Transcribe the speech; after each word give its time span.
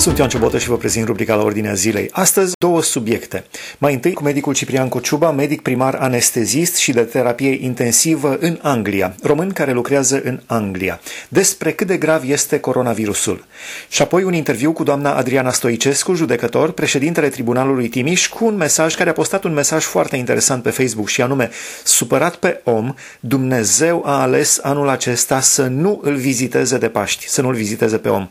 Sunt 0.00 0.18
Ioan 0.18 0.28
Ciobotă 0.28 0.58
și 0.58 0.68
vă 0.68 0.76
prezint 0.76 1.06
rubrica 1.06 1.34
la 1.34 1.42
ordinea 1.42 1.74
zilei. 1.74 2.08
Astăzi, 2.12 2.52
două 2.58 2.82
subiecte. 2.82 3.44
Mai 3.78 3.92
întâi, 3.92 4.12
cu 4.12 4.22
medicul 4.22 4.54
Ciprian 4.54 4.88
Cociuba, 4.88 5.30
medic 5.30 5.60
primar 5.60 5.94
anestezist 5.94 6.76
și 6.76 6.92
de 6.92 7.00
terapie 7.00 7.58
intensivă 7.64 8.36
în 8.40 8.58
Anglia, 8.62 9.14
român 9.22 9.50
care 9.50 9.72
lucrează 9.72 10.20
în 10.24 10.40
Anglia, 10.46 11.00
despre 11.28 11.72
cât 11.72 11.86
de 11.86 11.96
grav 11.96 12.30
este 12.30 12.60
coronavirusul. 12.60 13.44
Și 13.88 14.02
apoi 14.02 14.22
un 14.22 14.32
interviu 14.32 14.72
cu 14.72 14.82
doamna 14.82 15.14
Adriana 15.14 15.52
Stoicescu, 15.52 16.14
judecător, 16.14 16.70
președintele 16.70 17.28
Tribunalului 17.28 17.88
Timiș, 17.88 18.28
cu 18.28 18.44
un 18.44 18.56
mesaj 18.56 18.94
care 18.94 19.10
a 19.10 19.12
postat 19.12 19.44
un 19.44 19.52
mesaj 19.52 19.84
foarte 19.84 20.16
interesant 20.16 20.62
pe 20.62 20.70
Facebook 20.70 21.08
și 21.08 21.22
anume, 21.22 21.50
supărat 21.84 22.34
pe 22.34 22.60
om, 22.64 22.94
Dumnezeu 23.20 24.02
a 24.06 24.20
ales 24.20 24.58
anul 24.62 24.88
acesta 24.88 25.40
să 25.40 25.66
nu 25.66 26.00
îl 26.02 26.14
viziteze 26.14 26.78
de 26.78 26.88
Paști, 26.88 27.28
să 27.28 27.42
nu 27.42 27.48
îl 27.48 27.54
viziteze 27.54 27.96
pe 27.96 28.08
om. 28.08 28.28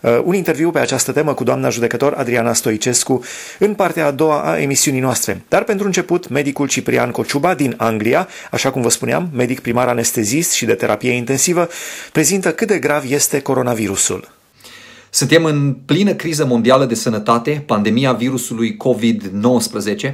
Uh, 0.00 0.20
un 0.24 0.34
interviu 0.34 0.70
pe 0.70 0.78
această 0.78 1.12
temă 1.12 1.34
cu 1.34 1.44
doamna 1.44 1.68
judecător 1.70 2.12
Adriana 2.12 2.52
Stoicescu 2.52 3.22
în 3.58 3.74
partea 3.74 4.06
a 4.06 4.10
doua 4.10 4.40
a 4.40 4.60
emisiunii 4.60 5.00
noastre. 5.00 5.44
Dar 5.48 5.64
pentru 5.64 5.86
început, 5.86 6.28
medicul 6.28 6.68
Ciprian 6.68 7.10
Cociuba 7.10 7.54
din 7.54 7.74
Anglia, 7.76 8.28
așa 8.50 8.70
cum 8.70 8.82
vă 8.82 8.88
spuneam, 8.88 9.30
medic 9.34 9.60
primar 9.60 9.88
anestezist 9.88 10.52
și 10.52 10.64
de 10.64 10.74
terapie 10.74 11.10
intensivă, 11.10 11.68
prezintă 12.12 12.52
cât 12.52 12.68
de 12.68 12.78
grav 12.78 13.04
este 13.10 13.40
coronavirusul. 13.40 14.36
Suntem 15.10 15.44
în 15.44 15.76
plină 15.84 16.14
criză 16.14 16.44
mondială 16.46 16.84
de 16.84 16.94
sănătate, 16.94 17.62
pandemia 17.66 18.12
virusului 18.12 18.76
COVID-19, 18.76 20.12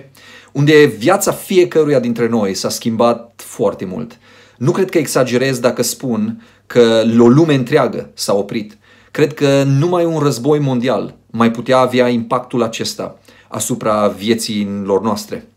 unde 0.52 0.84
viața 0.84 1.32
fiecăruia 1.32 1.98
dintre 1.98 2.28
noi 2.28 2.54
s-a 2.54 2.68
schimbat 2.68 3.42
foarte 3.44 3.84
mult. 3.84 4.18
Nu 4.56 4.70
cred 4.70 4.90
că 4.90 4.98
exagerez 4.98 5.58
dacă 5.58 5.82
spun 5.82 6.42
că 6.66 7.02
o 7.18 7.28
lume 7.28 7.54
întreagă 7.54 8.10
s-a 8.14 8.34
oprit. 8.34 8.76
Cred 9.14 9.34
că 9.34 9.62
numai 9.62 10.04
un 10.04 10.18
război 10.18 10.58
mondial 10.58 11.14
mai 11.30 11.50
putea 11.50 11.78
avea 11.78 12.08
impactul 12.08 12.62
acesta 12.62 13.18
asupra 13.48 14.08
vieților 14.08 15.02
noastre. 15.02 15.48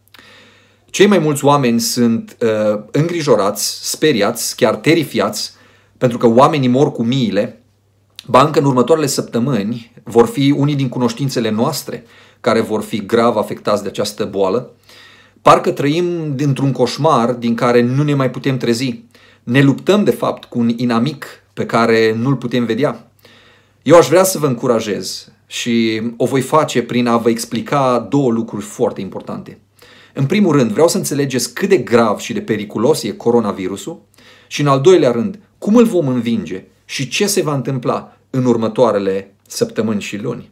Cei 0.85 1.07
mai 1.07 1.17
mulți 1.17 1.45
oameni 1.45 1.79
sunt 1.79 2.37
uh, 2.41 2.79
îngrijorați, 2.91 3.89
speriați, 3.89 4.55
chiar 4.55 4.75
terifiați, 4.75 5.51
pentru 5.97 6.17
că 6.17 6.27
oamenii 6.27 6.67
mor 6.67 6.91
cu 6.91 7.03
miile. 7.03 7.61
Ba 8.27 8.41
încă 8.41 8.59
în 8.59 8.65
următoarele 8.65 9.07
săptămâni 9.07 9.93
vor 10.03 10.27
fi 10.27 10.53
unii 10.57 10.75
din 10.75 10.89
cunoștințele 10.89 11.49
noastre 11.49 12.05
care 12.41 12.61
vor 12.61 12.81
fi 12.81 13.05
grav 13.05 13.37
afectați 13.37 13.83
de 13.83 13.89
această 13.89 14.25
boală. 14.25 14.71
Parcă 15.41 15.71
trăim 15.71 16.35
dintr-un 16.35 16.71
coșmar 16.71 17.31
din 17.31 17.55
care 17.55 17.81
nu 17.81 18.03
ne 18.03 18.13
mai 18.13 18.31
putem 18.31 18.57
trezi. 18.57 19.03
Ne 19.43 19.61
luptăm, 19.61 20.03
de 20.03 20.11
fapt, 20.11 20.43
cu 20.43 20.59
un 20.59 20.69
inamic 20.75 21.25
pe 21.53 21.65
care 21.65 22.13
nu-l 22.17 22.35
putem 22.35 22.65
vedea. 22.65 23.06
Eu 23.87 23.97
aș 23.97 24.07
vrea 24.07 24.23
să 24.23 24.37
vă 24.37 24.47
încurajez 24.47 25.31
și 25.45 26.01
o 26.17 26.25
voi 26.25 26.41
face 26.41 26.81
prin 26.81 27.07
a 27.07 27.17
vă 27.17 27.29
explica 27.29 28.07
două 28.09 28.31
lucruri 28.31 28.63
foarte 28.63 29.01
importante. 29.01 29.59
În 30.13 30.25
primul 30.25 30.51
rând, 30.51 30.71
vreau 30.71 30.87
să 30.87 30.97
înțelegeți 30.97 31.53
cât 31.53 31.69
de 31.69 31.77
grav 31.77 32.19
și 32.19 32.33
de 32.33 32.41
periculos 32.41 33.03
e 33.03 33.11
coronavirusul 33.11 34.01
și 34.47 34.61
în 34.61 34.67
al 34.67 34.81
doilea 34.81 35.11
rând, 35.11 35.39
cum 35.57 35.75
îl 35.75 35.85
vom 35.85 36.07
învinge 36.07 36.63
și 36.85 37.07
ce 37.07 37.27
se 37.27 37.41
va 37.41 37.53
întâmpla 37.53 38.17
în 38.29 38.45
următoarele 38.45 39.35
săptămâni 39.47 40.01
și 40.01 40.17
luni. 40.17 40.49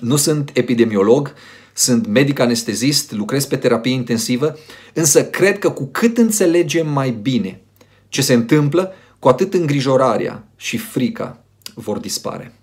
Nu 0.00 0.16
sunt 0.16 0.50
epidemiolog, 0.52 1.32
sunt 1.72 2.06
medic 2.06 2.38
anestezist, 2.38 3.12
lucrez 3.12 3.46
pe 3.46 3.56
terapie 3.56 3.92
intensivă, 3.92 4.56
însă 4.94 5.24
cred 5.24 5.58
că 5.58 5.70
cu 5.70 5.88
cât 5.92 6.18
înțelegem 6.18 6.88
mai 6.88 7.10
bine 7.10 7.60
ce 8.08 8.22
se 8.22 8.32
întâmplă, 8.32 8.92
cu 9.18 9.28
atât 9.28 9.54
îngrijorarea 9.54 10.48
și 10.56 10.76
frica 10.76 11.41
vor 11.74 11.98
dispare. 11.98 12.54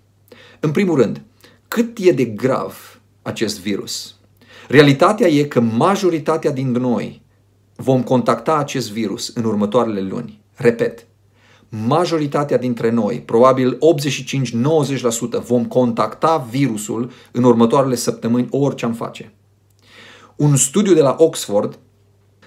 În 0.60 0.70
primul 0.70 0.96
rând, 0.96 1.22
cât 1.68 1.98
e 1.98 2.12
de 2.12 2.24
grav 2.24 3.00
acest 3.22 3.60
virus? 3.60 4.14
Realitatea 4.68 5.26
e 5.26 5.42
că 5.44 5.60
majoritatea 5.60 6.50
din 6.50 6.70
noi 6.70 7.22
vom 7.76 8.02
contacta 8.02 8.56
acest 8.56 8.90
virus 8.92 9.32
în 9.34 9.44
următoarele 9.44 10.00
luni. 10.00 10.40
Repet, 10.54 11.06
majoritatea 11.68 12.58
dintre 12.58 12.90
noi, 12.90 13.20
probabil 13.20 13.78
85-90%, 15.38 15.44
vom 15.46 15.64
contacta 15.64 16.46
virusul 16.50 17.10
în 17.32 17.44
următoarele 17.44 17.94
săptămâni, 17.94 18.48
orice 18.50 18.84
am 18.84 18.92
face. 18.92 19.32
Un 20.36 20.56
studiu 20.56 20.94
de 20.94 21.00
la 21.00 21.14
Oxford 21.18 21.78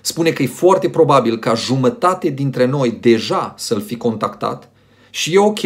spune 0.01 0.31
că 0.31 0.43
e 0.43 0.47
foarte 0.47 0.89
probabil 0.89 1.37
ca 1.37 1.53
jumătate 1.53 2.29
dintre 2.29 2.65
noi 2.65 2.91
deja 2.91 3.53
să-l 3.57 3.81
fi 3.81 3.97
contactat 3.97 4.69
și 5.09 5.33
e 5.33 5.39
ok 5.39 5.61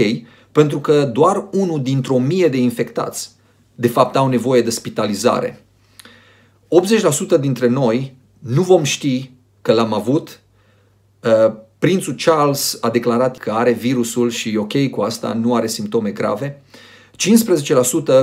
pentru 0.58 0.80
că 0.80 1.04
doar 1.14 1.48
unul 1.52 1.82
dintr-o 1.82 2.18
mie 2.18 2.48
de 2.48 2.58
infectați 2.58 3.32
de 3.76 3.88
fapt 3.88 4.16
au 4.16 4.28
nevoie 4.28 4.62
de 4.62 4.70
spitalizare. 4.70 5.66
80% 7.38 7.40
dintre 7.40 7.68
noi 7.68 8.16
nu 8.40 8.62
vom 8.62 8.84
ști 8.84 9.32
că 9.62 9.74
l-am 9.74 9.94
avut. 9.94 10.40
Uh, 11.24 11.54
prințul 11.80 12.16
Charles 12.24 12.78
a 12.82 12.90
declarat 12.90 13.38
că 13.38 13.52
are 13.52 13.72
virusul 13.72 14.30
și 14.30 14.54
e 14.54 14.58
ok 14.58 14.90
cu 14.90 15.02
asta, 15.02 15.34
nu 15.34 15.56
are 15.56 15.68
simptome 15.68 16.12
grave. 16.12 16.62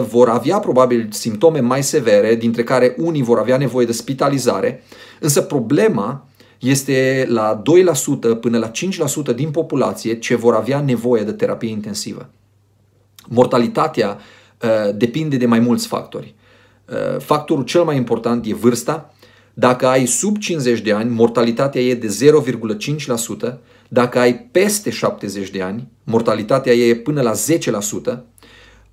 15% 0.03 0.09
vor 0.09 0.29
avea 0.29 0.59
probabil 0.59 1.09
simptome 1.11 1.61
mai 1.61 1.83
severe, 1.83 2.35
dintre 2.35 2.63
care 2.63 2.95
unii 2.99 3.23
vor 3.23 3.39
avea 3.39 3.57
nevoie 3.57 3.87
de 3.87 3.93
spitalizare, 3.93 4.83
însă 5.21 5.43
problema 5.43 6.27
este 6.69 7.27
la 7.29 7.63
2% 8.37 8.41
până 8.41 8.59
la 8.59 8.71
5% 8.71 9.35
din 9.35 9.51
populație 9.51 10.19
ce 10.19 10.35
vor 10.35 10.55
avea 10.55 10.81
nevoie 10.81 11.23
de 11.23 11.33
terapie 11.33 11.71
intensivă. 11.71 12.31
Mortalitatea 13.29 14.19
uh, 14.63 14.95
depinde 14.97 15.37
de 15.37 15.47
mai 15.47 15.59
mulți 15.59 15.87
factori. 15.87 16.35
Uh, 16.89 17.21
factorul 17.21 17.65
cel 17.65 17.83
mai 17.83 17.97
important 17.97 18.47
e 18.47 18.55
vârsta. 18.55 19.15
Dacă 19.55 19.87
ai 19.87 20.07
sub 20.07 20.39
50 20.39 20.81
de 20.81 20.93
ani, 20.93 21.11
mortalitatea 21.11 21.81
e 21.81 21.95
de 21.95 22.17
0,5%. 23.49 23.55
Dacă 23.89 24.19
ai 24.19 24.35
peste 24.35 24.91
70 24.91 25.51
de 25.51 25.63
ani, 25.63 25.89
mortalitatea 26.05 26.73
e 26.73 26.95
până 26.95 27.23
la 27.23 27.33
10%. 28.13 28.19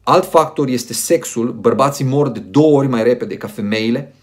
Alt 0.03 0.25
factor 0.25 0.67
este 0.67 0.93
sexul. 0.93 1.51
Bărbații 1.51 2.05
mor 2.05 2.29
de 2.29 2.39
două 2.39 2.77
ori 2.77 2.87
mai 2.87 3.03
repede 3.03 3.35
ca 3.35 3.47
femeile. 3.47 4.15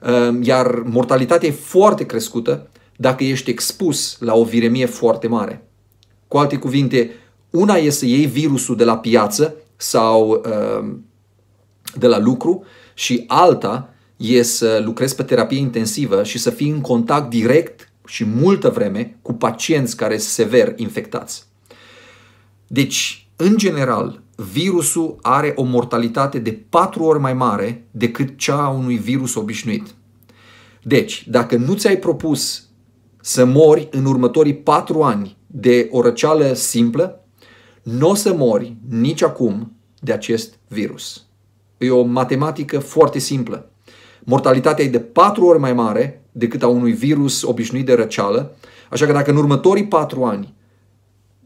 Uh, 0.00 0.38
iar 0.40 0.82
mortalitatea 0.84 1.48
e 1.48 1.52
foarte 1.52 2.06
crescută 2.06 2.68
dacă 2.96 3.24
ești 3.24 3.50
expus 3.50 4.16
la 4.20 4.34
o 4.34 4.44
viremie 4.44 4.86
foarte 4.86 5.26
mare. 5.26 5.68
Cu 6.28 6.38
alte 6.38 6.56
cuvinte, 6.56 7.10
una 7.50 7.74
e 7.74 7.90
să 7.90 8.06
iei 8.06 8.26
virusul 8.26 8.76
de 8.76 8.84
la 8.84 8.98
piață 8.98 9.54
sau 9.76 10.30
uh, 10.30 10.94
de 11.94 12.06
la 12.06 12.18
lucru 12.18 12.64
și 12.94 13.24
alta 13.26 13.94
e 14.16 14.42
să 14.42 14.82
lucrezi 14.84 15.14
pe 15.14 15.22
terapie 15.22 15.58
intensivă 15.58 16.22
și 16.22 16.38
să 16.38 16.50
fii 16.50 16.70
în 16.70 16.80
contact 16.80 17.30
direct 17.30 17.90
și 18.06 18.24
multă 18.24 18.68
vreme 18.68 19.16
cu 19.22 19.32
pacienți 19.32 19.96
care 19.96 20.18
sunt 20.18 20.48
sever 20.48 20.72
infectați. 20.76 21.44
Deci, 22.66 23.28
în 23.36 23.56
general, 23.56 24.22
virusul 24.52 25.18
are 25.22 25.52
o 25.56 25.62
mortalitate 25.62 26.38
de 26.38 26.58
patru 26.68 27.02
ori 27.02 27.20
mai 27.20 27.34
mare 27.34 27.84
decât 27.90 28.38
cea 28.38 28.64
a 28.64 28.68
unui 28.68 28.96
virus 28.96 29.34
obișnuit. 29.34 29.94
Deci, 30.82 31.28
dacă 31.28 31.56
nu 31.56 31.74
ți-ai 31.74 31.96
propus 31.96 32.68
să 33.26 33.44
mori 33.44 33.88
în 33.90 34.04
următorii 34.04 34.54
patru 34.54 35.02
ani 35.02 35.36
de 35.46 35.88
o 35.90 36.02
răceală 36.02 36.52
simplă, 36.52 37.24
nu 37.82 38.08
o 38.08 38.14
să 38.14 38.34
mori 38.34 38.76
nici 38.88 39.22
acum 39.22 39.72
de 40.00 40.12
acest 40.12 40.54
virus. 40.68 41.24
E 41.78 41.90
o 41.90 42.02
matematică 42.02 42.78
foarte 42.78 43.18
simplă. 43.18 43.70
Mortalitatea 44.24 44.84
e 44.84 44.88
de 44.88 44.98
patru 45.00 45.44
ori 45.44 45.58
mai 45.58 45.72
mare 45.72 46.24
decât 46.32 46.62
a 46.62 46.68
unui 46.68 46.92
virus 46.92 47.42
obișnuit 47.42 47.86
de 47.86 47.94
răceală, 47.94 48.56
așa 48.90 49.06
că 49.06 49.12
dacă 49.12 49.30
în 49.30 49.36
următorii 49.36 49.86
patru 49.86 50.24
ani 50.24 50.54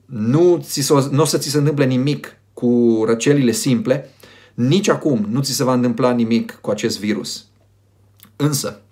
nu, 0.07 0.59
ți 0.63 0.93
nu 1.11 1.23
o 1.23 1.25
să 1.25 1.39
ți 1.39 1.49
se 1.49 1.59
întâmple 1.59 1.85
nimic 1.85 2.37
cu 2.53 3.03
răcelile 3.07 3.53
simple, 3.53 4.11
nici 4.55 4.89
acum 4.89 5.27
nu 5.31 5.43
ți 5.43 5.53
se 5.53 5.65
va 5.65 5.73
întâmpla 5.73 6.13
nimic 6.13 6.59
cu 6.61 6.71
acest 6.71 6.99
virus. 6.99 7.47
Însă, 8.37 8.83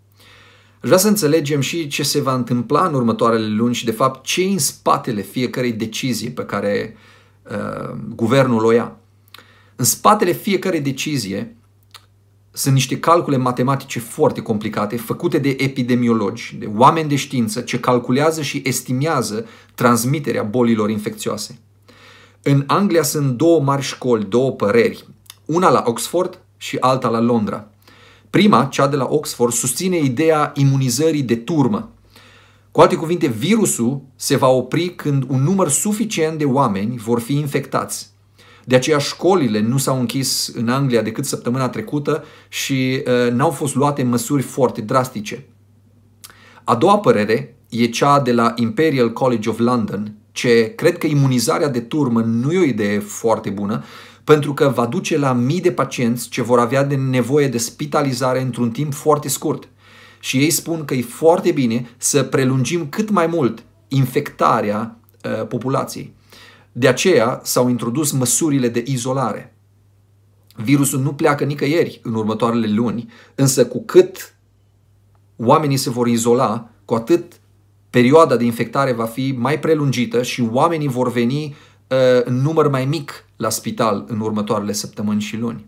Aș 0.80 0.84
vrea 0.84 0.98
să 0.98 1.08
înțelegem 1.08 1.60
și 1.60 1.86
ce 1.86 2.02
se 2.02 2.20
va 2.20 2.34
întâmpla 2.34 2.86
în 2.86 2.94
următoarele 2.94 3.46
luni 3.46 3.74
și, 3.74 3.84
de 3.84 3.90
fapt, 3.90 4.24
ce 4.24 4.42
în 4.42 4.58
spatele 4.58 5.20
fiecarei 5.20 5.72
decizii 5.72 6.30
pe 6.30 6.44
care 6.44 6.96
uh, 7.50 7.96
guvernul 8.14 8.64
o 8.64 8.72
ia. 8.72 8.96
În 9.76 9.84
spatele 9.84 10.32
fiecarei 10.32 10.80
decizie 10.80 11.56
sunt 12.50 12.74
niște 12.74 12.98
calcule 12.98 13.36
matematice 13.36 13.98
foarte 13.98 14.42
complicate, 14.42 14.96
făcute 14.96 15.38
de 15.38 15.56
epidemiologi, 15.58 16.56
de 16.58 16.70
oameni 16.76 17.08
de 17.08 17.16
știință, 17.16 17.60
ce 17.60 17.80
calculează 17.80 18.42
și 18.42 18.62
estimează 18.64 19.46
transmiterea 19.74 20.42
bolilor 20.42 20.90
infecțioase. 20.90 21.58
În 22.42 22.64
Anglia 22.66 23.02
sunt 23.02 23.36
două 23.36 23.60
mari 23.60 23.82
școli, 23.82 24.24
două 24.24 24.52
păreri, 24.52 25.08
una 25.44 25.70
la 25.70 25.82
Oxford 25.86 26.40
și 26.56 26.76
alta 26.80 27.08
la 27.08 27.20
Londra. 27.20 27.68
Prima, 28.30 28.64
cea 28.64 28.86
de 28.86 28.96
la 28.96 29.06
Oxford, 29.10 29.52
susține 29.52 29.98
ideea 29.98 30.52
imunizării 30.54 31.22
de 31.22 31.36
turmă. 31.36 31.92
Cu 32.70 32.80
alte 32.80 32.94
cuvinte, 32.94 33.26
virusul 33.26 34.02
se 34.16 34.36
va 34.36 34.48
opri 34.48 34.94
când 34.94 35.24
un 35.28 35.42
număr 35.42 35.68
suficient 35.68 36.38
de 36.38 36.44
oameni 36.44 36.96
vor 36.96 37.20
fi 37.20 37.32
infectați. 37.32 38.10
De 38.64 38.74
aceea 38.74 38.98
școlile 38.98 39.60
nu 39.60 39.78
s-au 39.78 39.98
închis 39.98 40.52
în 40.54 40.68
Anglia 40.68 41.02
decât 41.02 41.24
săptămâna 41.24 41.68
trecută 41.68 42.24
și 42.48 43.02
uh, 43.06 43.32
n-au 43.32 43.50
fost 43.50 43.74
luate 43.74 44.02
măsuri 44.02 44.42
foarte 44.42 44.80
drastice. 44.80 45.46
A 46.64 46.74
doua 46.74 46.98
părere 46.98 47.56
e 47.68 47.86
cea 47.86 48.20
de 48.20 48.32
la 48.32 48.52
Imperial 48.56 49.12
College 49.12 49.48
of 49.48 49.58
London, 49.58 50.14
ce 50.32 50.72
cred 50.74 50.98
că 50.98 51.06
imunizarea 51.06 51.68
de 51.68 51.80
turmă 51.80 52.20
nu 52.20 52.52
e 52.52 52.58
o 52.58 52.62
idee 52.62 52.98
foarte 52.98 53.50
bună, 53.50 53.84
pentru 54.28 54.54
că 54.54 54.68
va 54.68 54.86
duce 54.86 55.18
la 55.18 55.32
mii 55.32 55.60
de 55.60 55.72
pacienți 55.72 56.28
ce 56.28 56.42
vor 56.42 56.58
avea 56.58 56.84
de 56.84 56.94
nevoie 56.94 57.48
de 57.48 57.58
spitalizare 57.58 58.40
într-un 58.40 58.70
timp 58.70 58.94
foarte 58.94 59.28
scurt. 59.28 59.68
Și 60.20 60.38
ei 60.38 60.50
spun 60.50 60.84
că 60.84 60.94
e 60.94 61.02
foarte 61.02 61.52
bine 61.52 61.90
să 61.96 62.22
prelungim 62.22 62.88
cât 62.88 63.10
mai 63.10 63.26
mult 63.26 63.64
infectarea 63.88 64.98
uh, 65.24 65.46
populației. 65.46 66.14
De 66.72 66.88
aceea 66.88 67.40
s-au 67.44 67.68
introdus 67.68 68.10
măsurile 68.10 68.68
de 68.68 68.82
izolare. 68.86 69.56
Virusul 70.56 71.00
nu 71.00 71.14
pleacă 71.14 71.44
nicăieri 71.44 72.00
în 72.02 72.14
următoarele 72.14 72.66
luni, 72.72 73.08
însă 73.34 73.66
cu 73.66 73.84
cât 73.84 74.36
oamenii 75.36 75.76
se 75.76 75.90
vor 75.90 76.06
izola, 76.06 76.70
cu 76.84 76.94
atât 76.94 77.40
perioada 77.90 78.36
de 78.36 78.44
infectare 78.44 78.92
va 78.92 79.06
fi 79.06 79.34
mai 79.38 79.58
prelungită 79.58 80.22
și 80.22 80.48
oamenii 80.52 80.88
vor 80.88 81.12
veni 81.12 81.44
uh, 81.44 81.67
în 82.24 82.34
număr 82.34 82.68
mai 82.68 82.84
mic 82.84 83.24
la 83.36 83.50
spital 83.50 84.04
în 84.08 84.20
următoarele 84.20 84.72
săptămâni 84.72 85.20
și 85.20 85.36
luni. 85.36 85.66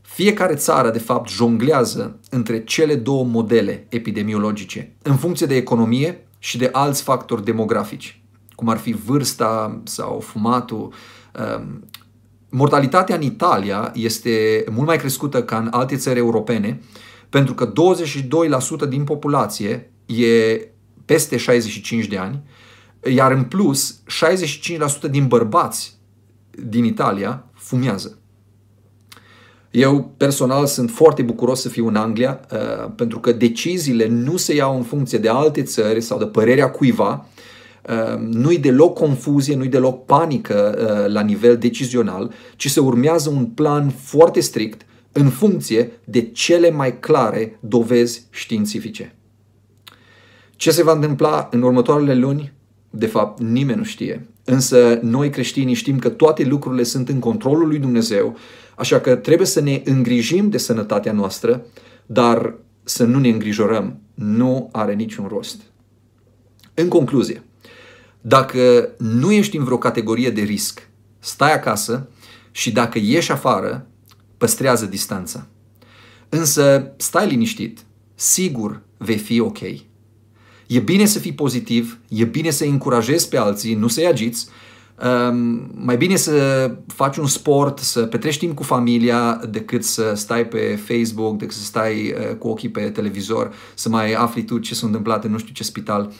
Fiecare 0.00 0.54
țară, 0.54 0.90
de 0.90 0.98
fapt, 0.98 1.30
jonglează 1.30 2.20
între 2.30 2.64
cele 2.64 2.94
două 2.94 3.24
modele 3.24 3.86
epidemiologice, 3.88 4.96
în 5.02 5.16
funcție 5.16 5.46
de 5.46 5.56
economie 5.56 6.26
și 6.38 6.58
de 6.58 6.68
alți 6.72 7.02
factori 7.02 7.44
demografici, 7.44 8.22
cum 8.54 8.68
ar 8.68 8.76
fi 8.76 8.92
vârsta 8.92 9.80
sau 9.84 10.20
fumatul. 10.20 10.92
Um, 11.56 11.88
mortalitatea 12.50 13.14
în 13.14 13.22
Italia 13.22 13.92
este 13.94 14.64
mult 14.70 14.86
mai 14.86 14.96
crescută 14.96 15.42
ca 15.42 15.58
în 15.58 15.68
alte 15.70 15.96
țări 15.96 16.18
europene, 16.18 16.80
pentru 17.28 17.54
că 17.54 17.72
22% 18.86 18.88
din 18.88 19.04
populație 19.04 19.92
e 20.06 20.60
peste 21.04 21.36
65 21.36 22.06
de 22.06 22.16
ani, 22.16 22.42
iar 23.12 23.32
în 23.32 23.42
plus, 23.42 24.00
65% 25.06 25.10
din 25.10 25.26
bărbați 25.26 25.98
din 26.64 26.84
Italia 26.84 27.44
fumează. 27.52 28.18
Eu 29.70 30.14
personal 30.16 30.66
sunt 30.66 30.90
foarte 30.90 31.22
bucuros 31.22 31.60
să 31.60 31.68
fiu 31.68 31.86
în 31.86 31.96
Anglia 31.96 32.40
uh, 32.52 32.90
pentru 32.96 33.18
că 33.18 33.32
deciziile 33.32 34.08
nu 34.08 34.36
se 34.36 34.54
iau 34.54 34.76
în 34.76 34.82
funcție 34.82 35.18
de 35.18 35.28
alte 35.28 35.62
țări 35.62 36.00
sau 36.00 36.18
de 36.18 36.26
părerea 36.26 36.70
cuiva. 36.70 37.26
Uh, 37.88 38.18
nu-i 38.18 38.58
deloc 38.58 38.94
confuzie, 38.94 39.56
nu-i 39.56 39.68
deloc 39.68 40.04
panică 40.04 40.78
uh, 40.78 41.12
la 41.12 41.20
nivel 41.20 41.56
decizional, 41.56 42.32
ci 42.56 42.70
se 42.70 42.80
urmează 42.80 43.30
un 43.30 43.44
plan 43.44 43.88
foarte 43.88 44.40
strict 44.40 44.86
în 45.12 45.28
funcție 45.28 45.92
de 46.04 46.22
cele 46.22 46.70
mai 46.70 46.98
clare 46.98 47.58
dovezi 47.60 48.26
științifice. 48.30 49.16
Ce 50.56 50.70
se 50.70 50.82
va 50.82 50.92
întâmpla 50.92 51.48
în 51.50 51.62
următoarele 51.62 52.14
luni? 52.14 52.52
De 52.96 53.06
fapt, 53.06 53.40
nimeni 53.40 53.78
nu 53.78 53.84
știe. 53.84 54.28
Însă 54.44 54.98
noi 55.02 55.30
creștinii 55.30 55.74
știm 55.74 55.98
că 55.98 56.08
toate 56.08 56.44
lucrurile 56.44 56.82
sunt 56.82 57.08
în 57.08 57.18
controlul 57.18 57.68
lui 57.68 57.78
Dumnezeu, 57.78 58.36
așa 58.76 59.00
că 59.00 59.16
trebuie 59.16 59.46
să 59.46 59.60
ne 59.60 59.82
îngrijim 59.84 60.50
de 60.50 60.58
sănătatea 60.58 61.12
noastră, 61.12 61.66
dar 62.06 62.54
să 62.82 63.04
nu 63.04 63.18
ne 63.18 63.28
îngrijorăm. 63.28 63.98
Nu 64.14 64.68
are 64.72 64.94
niciun 64.94 65.26
rost. 65.26 65.60
În 66.74 66.88
concluzie, 66.88 67.42
dacă 68.20 68.88
nu 68.98 69.32
ești 69.32 69.56
în 69.56 69.64
vreo 69.64 69.78
categorie 69.78 70.30
de 70.30 70.40
risc, 70.40 70.88
stai 71.18 71.54
acasă 71.54 72.08
și 72.50 72.72
dacă 72.72 72.98
ieși 72.98 73.32
afară, 73.32 73.86
păstrează 74.36 74.86
distanța. 74.86 75.46
Însă 76.28 76.92
stai 76.96 77.28
liniștit, 77.28 77.78
sigur 78.14 78.82
vei 78.96 79.18
fi 79.18 79.40
ok. 79.40 79.58
E 80.66 80.78
bine 80.78 81.04
să 81.04 81.18
fii 81.18 81.32
pozitiv, 81.32 81.98
e 82.08 82.24
bine 82.24 82.50
să 82.50 82.64
încurajezi 82.64 83.28
pe 83.28 83.36
alții, 83.36 83.74
nu 83.74 83.88
să-i 83.88 84.06
agiți, 84.06 84.48
Um, 85.02 85.70
mai 85.74 85.96
bine 85.96 86.16
să 86.16 86.70
faci 86.86 87.16
un 87.16 87.26
sport, 87.26 87.78
să 87.78 88.02
petrești 88.02 88.44
timp 88.44 88.56
cu 88.56 88.62
familia 88.62 89.40
decât 89.50 89.84
să 89.84 90.12
stai 90.14 90.46
pe 90.46 90.80
Facebook, 90.86 91.38
decât 91.38 91.54
să 91.54 91.62
stai 91.62 92.14
uh, 92.18 92.36
cu 92.36 92.48
ochii 92.48 92.68
pe 92.68 92.90
televizor, 92.90 93.52
să 93.74 93.88
mai 93.88 94.12
afli 94.12 94.44
tu 94.44 94.58
ce 94.58 94.74
s-a 94.74 94.86
întâmplat 94.86 95.24
în 95.24 95.30
nu 95.30 95.38
știu 95.38 95.52
ce 95.52 95.62
spital. 95.62 96.12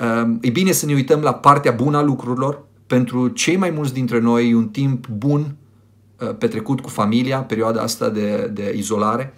Um, 0.00 0.38
e 0.40 0.50
bine 0.50 0.72
să 0.72 0.86
ne 0.86 0.94
uităm 0.94 1.20
la 1.20 1.34
partea 1.34 1.72
bună 1.72 1.96
a 1.96 2.02
lucrurilor. 2.02 2.64
Pentru 2.86 3.28
cei 3.28 3.56
mai 3.56 3.70
mulți 3.70 3.92
dintre 3.92 4.20
noi 4.20 4.50
e 4.50 4.54
un 4.54 4.68
timp 4.68 5.06
bun 5.06 5.56
uh, 6.18 6.34
petrecut 6.38 6.80
cu 6.80 6.88
familia, 6.88 7.38
perioada 7.38 7.82
asta 7.82 8.08
de, 8.08 8.50
de 8.52 8.72
izolare. 8.76 9.34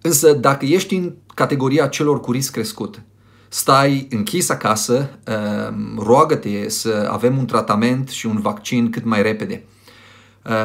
Însă 0.00 0.32
dacă 0.32 0.64
ești 0.64 0.94
în 0.94 1.12
categoria 1.34 1.86
celor 1.86 2.20
cu 2.20 2.32
risc 2.32 2.52
crescut, 2.52 3.02
stai 3.52 4.06
închis 4.10 4.48
acasă, 4.48 5.18
um, 5.28 6.02
roagă-te 6.02 6.68
să 6.68 7.08
avem 7.10 7.38
un 7.38 7.46
tratament 7.46 8.08
și 8.08 8.26
un 8.26 8.40
vaccin 8.40 8.90
cât 8.90 9.04
mai 9.04 9.22
repede. 9.22 9.64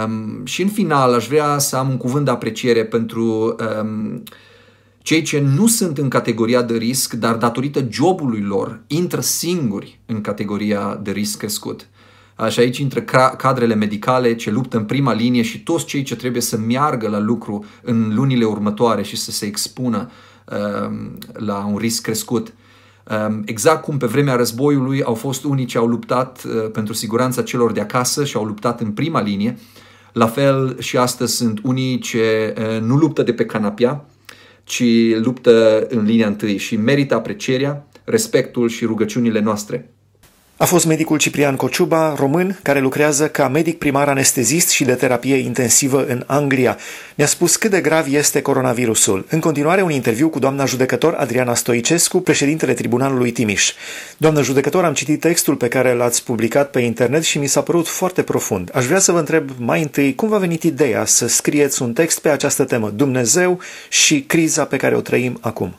Um, 0.06 0.46
și 0.46 0.62
în 0.62 0.68
final 0.68 1.14
aș 1.14 1.28
vrea 1.28 1.58
să 1.58 1.76
am 1.76 1.90
un 1.90 1.98
cuvânt 1.98 2.26
de 2.26 2.32
apreciere 2.32 2.86
pentru 2.86 3.56
um, 3.82 4.24
cei 4.98 5.22
ce 5.22 5.40
nu 5.40 5.68
sunt 5.68 5.98
în 5.98 6.10
categoria 6.10 6.62
de 6.62 6.78
risc, 6.78 7.14
dar 7.14 7.36
datorită 7.36 7.88
jobului 7.90 8.42
lor 8.42 8.82
intră 8.88 9.22
singuri 9.22 10.00
în 10.06 10.22
categoria 10.22 11.00
de 11.04 11.12
risc 11.12 11.38
crescut. 11.38 11.88
Și 12.50 12.60
aici 12.60 12.78
intră 12.78 13.02
cadrele 13.38 13.76
medicale 13.76 14.36
ce 14.36 14.52
luptă 14.52 14.78
în 14.78 14.86
prima 14.86 15.14
linie 15.14 15.42
și 15.42 15.64
toți 15.64 15.86
cei 15.86 16.04
ce 16.04 16.16
trebuie 16.16 16.42
să 16.42 16.58
meargă 16.58 17.08
la 17.10 17.20
lucru 17.20 17.66
în 17.81 18.16
lunile 18.16 18.46
următoare 18.46 19.04
și 19.04 19.16
să 19.16 19.31
se 19.31 19.46
expună 19.46 20.10
la 21.34 21.66
un 21.66 21.78
risc 21.78 22.02
crescut. 22.02 22.54
Ehm, 23.10 23.42
exact 23.46 23.81
cum 23.81 23.98
pe 23.98 24.06
vremea 24.06 24.36
războiului 24.36 25.04
au 25.04 25.13
fost 25.13 25.44
unii 25.44 25.66
ce 25.66 25.78
au 25.78 25.88
luptat 25.88 26.44
uh, 26.44 26.72
pentru 26.72 26.94
siguranța 26.94 27.42
celor 27.42 27.72
de 27.72 27.81
acasă 27.81 28.25
și 28.25 28.38
au 28.38 28.44
luptat 28.44 28.81
în 28.81 28.92
prima 28.92 29.22
linie, 29.22 29.57
la 30.13 30.28
fel 30.28 30.80
și 30.80 30.98
astăzi 30.98 31.36
sunt 31.36 31.60
unii 31.63 32.00
ce 32.00 32.54
uh, 32.57 32.81
nu 32.81 32.96
luptă 32.96 33.24
de 33.24 33.34
pe 33.34 33.46
canapia, 33.46 34.06
ci 34.63 34.84
luptă 35.24 35.86
în 35.90 36.04
linia 36.04 36.28
întâi 36.28 36.57
și 36.57 36.75
merită 36.75 37.16
aprecierea, 37.16 37.88
respectul 38.04 38.69
și 38.69 38.86
rugăciunile 38.86 39.40
noastre. 39.40 39.94
A 40.57 40.66
fost 40.66 40.86
medicul 40.86 41.18
Ciprian 41.18 41.56
Cociuba, 41.56 42.16
român, 42.18 42.60
care 42.62 42.80
lucrează 42.80 43.28
ca 43.28 43.48
medic 43.48 43.78
primar 43.78 44.07
anestezist 44.07 44.69
și 44.69 44.83
de 44.83 44.94
terapie 44.94 45.35
intensivă 45.35 46.06
în 46.06 46.24
Anglia. 46.26 46.78
Ne-a 47.16 47.28
spus 47.28 47.56
cât 47.56 47.71
de 47.71 47.81
grav 47.81 48.14
este 48.14 48.42
coronavirusul. 48.42 49.26
În 49.30 49.40
continuare, 49.40 49.81
un 49.81 49.92
interviu 49.92 50.30
cu 50.30 50.40
doamna 50.40 50.66
judecător 50.66 51.14
Adriana 51.14 51.56
Stoicescu, 51.56 52.19
președintele 52.19 52.74
Tribunalului 52.74 53.31
Timiș. 53.31 53.71
Doamnă 54.18 54.42
judecător, 54.42 54.83
am 54.83 54.94
citit 54.94 55.19
textul 55.19 55.56
pe 55.56 55.68
care 55.68 55.94
l-ați 55.94 56.24
publicat 56.24 56.69
pe 56.69 56.80
internet 56.80 57.24
și 57.24 57.38
mi 57.38 57.47
s-a 57.47 57.62
părut 57.62 57.88
foarte 57.88 58.21
profund. 58.21 58.69
Aș 58.74 58.85
vrea 58.85 59.00
să 59.00 59.12
vă 59.12 59.19
întreb 59.19 59.50
mai 59.57 59.81
întâi 59.81 60.16
cum 60.16 60.30
v-a 60.30 60.38
venit 60.38 60.64
ideea 60.64 61.06
să 61.06 61.28
scrieți 61.28 61.81
un 61.81 61.94
text 61.94 62.19
pe 62.19 62.30
această 62.30 62.64
temă, 62.64 62.90
Dumnezeu 62.90 63.59
și 63.90 64.21
criza 64.21 64.66
pe 64.66 64.78
care 64.78 64.95
o 64.95 65.02
trăim 65.02 65.38
acum. 65.42 65.76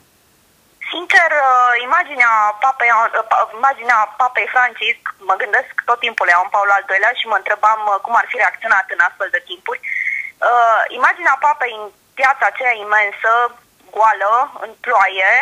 Sincer, 2.07 2.25
uh, 2.25 2.37
imaginea 2.37 2.57
papei, 2.65 2.91
uh, 2.91 3.49
imaginea 3.59 3.99
papei 4.17 4.47
Francisc, 4.55 5.01
mă 5.29 5.35
gândesc 5.41 5.73
tot 5.89 5.99
timpul 5.99 6.27
la 6.29 6.39
un 6.39 6.49
Paul 6.55 6.69
al 6.77 6.83
doilea 6.87 7.13
și 7.19 7.27
mă 7.27 7.37
întrebam 7.37 7.79
uh, 7.85 7.95
cum 8.03 8.15
ar 8.15 8.25
fi 8.31 8.37
reacționat 8.37 8.85
în 8.95 9.01
astfel 9.07 9.29
de 9.31 9.45
timpuri. 9.49 9.79
Uh, 10.49 10.81
imaginea 10.99 11.35
papei 11.47 11.73
în 11.79 11.85
piața 12.19 12.45
aceea 12.49 12.73
imensă, 12.85 13.31
goală, 13.95 14.33
în 14.65 14.71
ploaie, 14.83 15.33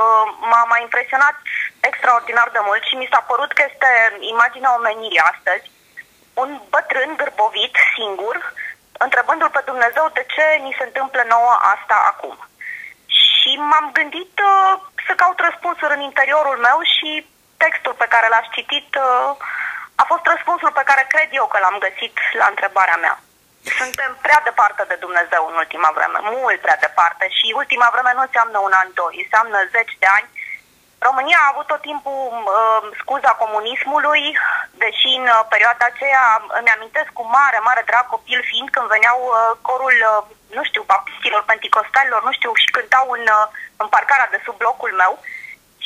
uh, 0.00 0.24
m-a 0.50 0.64
mai 0.72 0.80
impresionat 0.82 1.36
extraordinar 1.88 2.48
de 2.52 2.60
mult 2.68 2.82
și 2.88 3.00
mi 3.00 3.10
s-a 3.12 3.22
părut 3.30 3.50
că 3.52 3.62
este 3.70 3.90
imaginea 4.34 4.74
omenirii 4.78 5.26
astăzi. 5.32 5.64
Un 6.42 6.50
bătrân 6.72 7.10
gârbovit, 7.20 7.74
singur, 7.96 8.36
întrebându-l 9.06 9.50
pe 9.54 9.62
Dumnezeu 9.70 10.06
de 10.18 10.24
ce 10.34 10.46
ni 10.64 10.76
se 10.78 10.84
întâmplă 10.84 11.22
nouă 11.34 11.54
asta 11.74 11.96
acum. 12.12 12.36
Și 13.06 13.50
m-am 13.68 13.86
gândit 13.98 14.34
uh, 14.52 14.74
să 15.06 15.12
caut 15.22 15.38
răspunsuri 15.48 15.96
în 15.96 16.00
interiorul 16.10 16.56
meu 16.68 16.78
și 16.94 17.10
textul 17.56 17.94
pe 17.98 18.10
care 18.14 18.26
l-aș 18.28 18.46
citit 18.56 18.88
uh, 18.94 19.30
a 20.00 20.04
fost 20.10 20.24
răspunsul 20.32 20.72
pe 20.78 20.86
care 20.90 21.12
cred 21.12 21.28
eu 21.40 21.46
că 21.46 21.58
l-am 21.60 21.78
găsit 21.86 22.14
la 22.40 22.46
întrebarea 22.52 22.98
mea. 23.04 23.16
Suntem 23.80 24.10
prea 24.26 24.40
departe 24.48 24.82
de 24.88 24.96
Dumnezeu 25.04 25.42
în 25.50 25.56
ultima 25.62 25.90
vreme, 25.96 26.18
mult 26.22 26.60
prea 26.60 26.78
departe 26.86 27.24
și 27.36 27.58
ultima 27.62 27.88
vreme 27.94 28.12
nu 28.14 28.22
înseamnă 28.24 28.58
un 28.58 28.72
an, 28.82 28.88
doi, 29.00 29.14
înseamnă 29.24 29.58
zeci 29.76 29.94
de 30.02 30.08
ani. 30.18 30.28
România 31.08 31.38
a 31.42 31.50
avut 31.52 31.66
tot 31.66 31.82
timpul 31.90 32.20
uh, 32.32 32.82
scuza 33.00 33.32
comunismului, 33.42 34.22
deși 34.82 35.10
în 35.20 35.26
uh, 35.34 35.40
perioada 35.52 35.84
aceea 35.88 36.24
îmi 36.58 36.74
amintesc 36.76 37.10
cu 37.14 37.24
mare, 37.38 37.58
mare 37.68 37.82
drag 37.90 38.06
copil 38.06 38.40
fiind 38.50 38.68
când 38.70 38.86
veneau 38.94 39.18
uh, 39.26 39.36
corul 39.68 39.96
uh, 40.12 40.24
nu 40.58 40.62
știu, 40.64 40.82
baptistilor, 40.92 41.42
penticostalilor, 41.52 42.20
nu 42.24 42.32
știu, 42.38 42.52
și 42.62 42.68
cântau 42.76 43.06
în, 43.16 43.24
uh, 43.38 43.44
în 43.82 43.88
parcarea 43.96 44.28
de 44.30 44.38
sub 44.44 44.56
blocul 44.62 44.92
meu. 45.02 45.12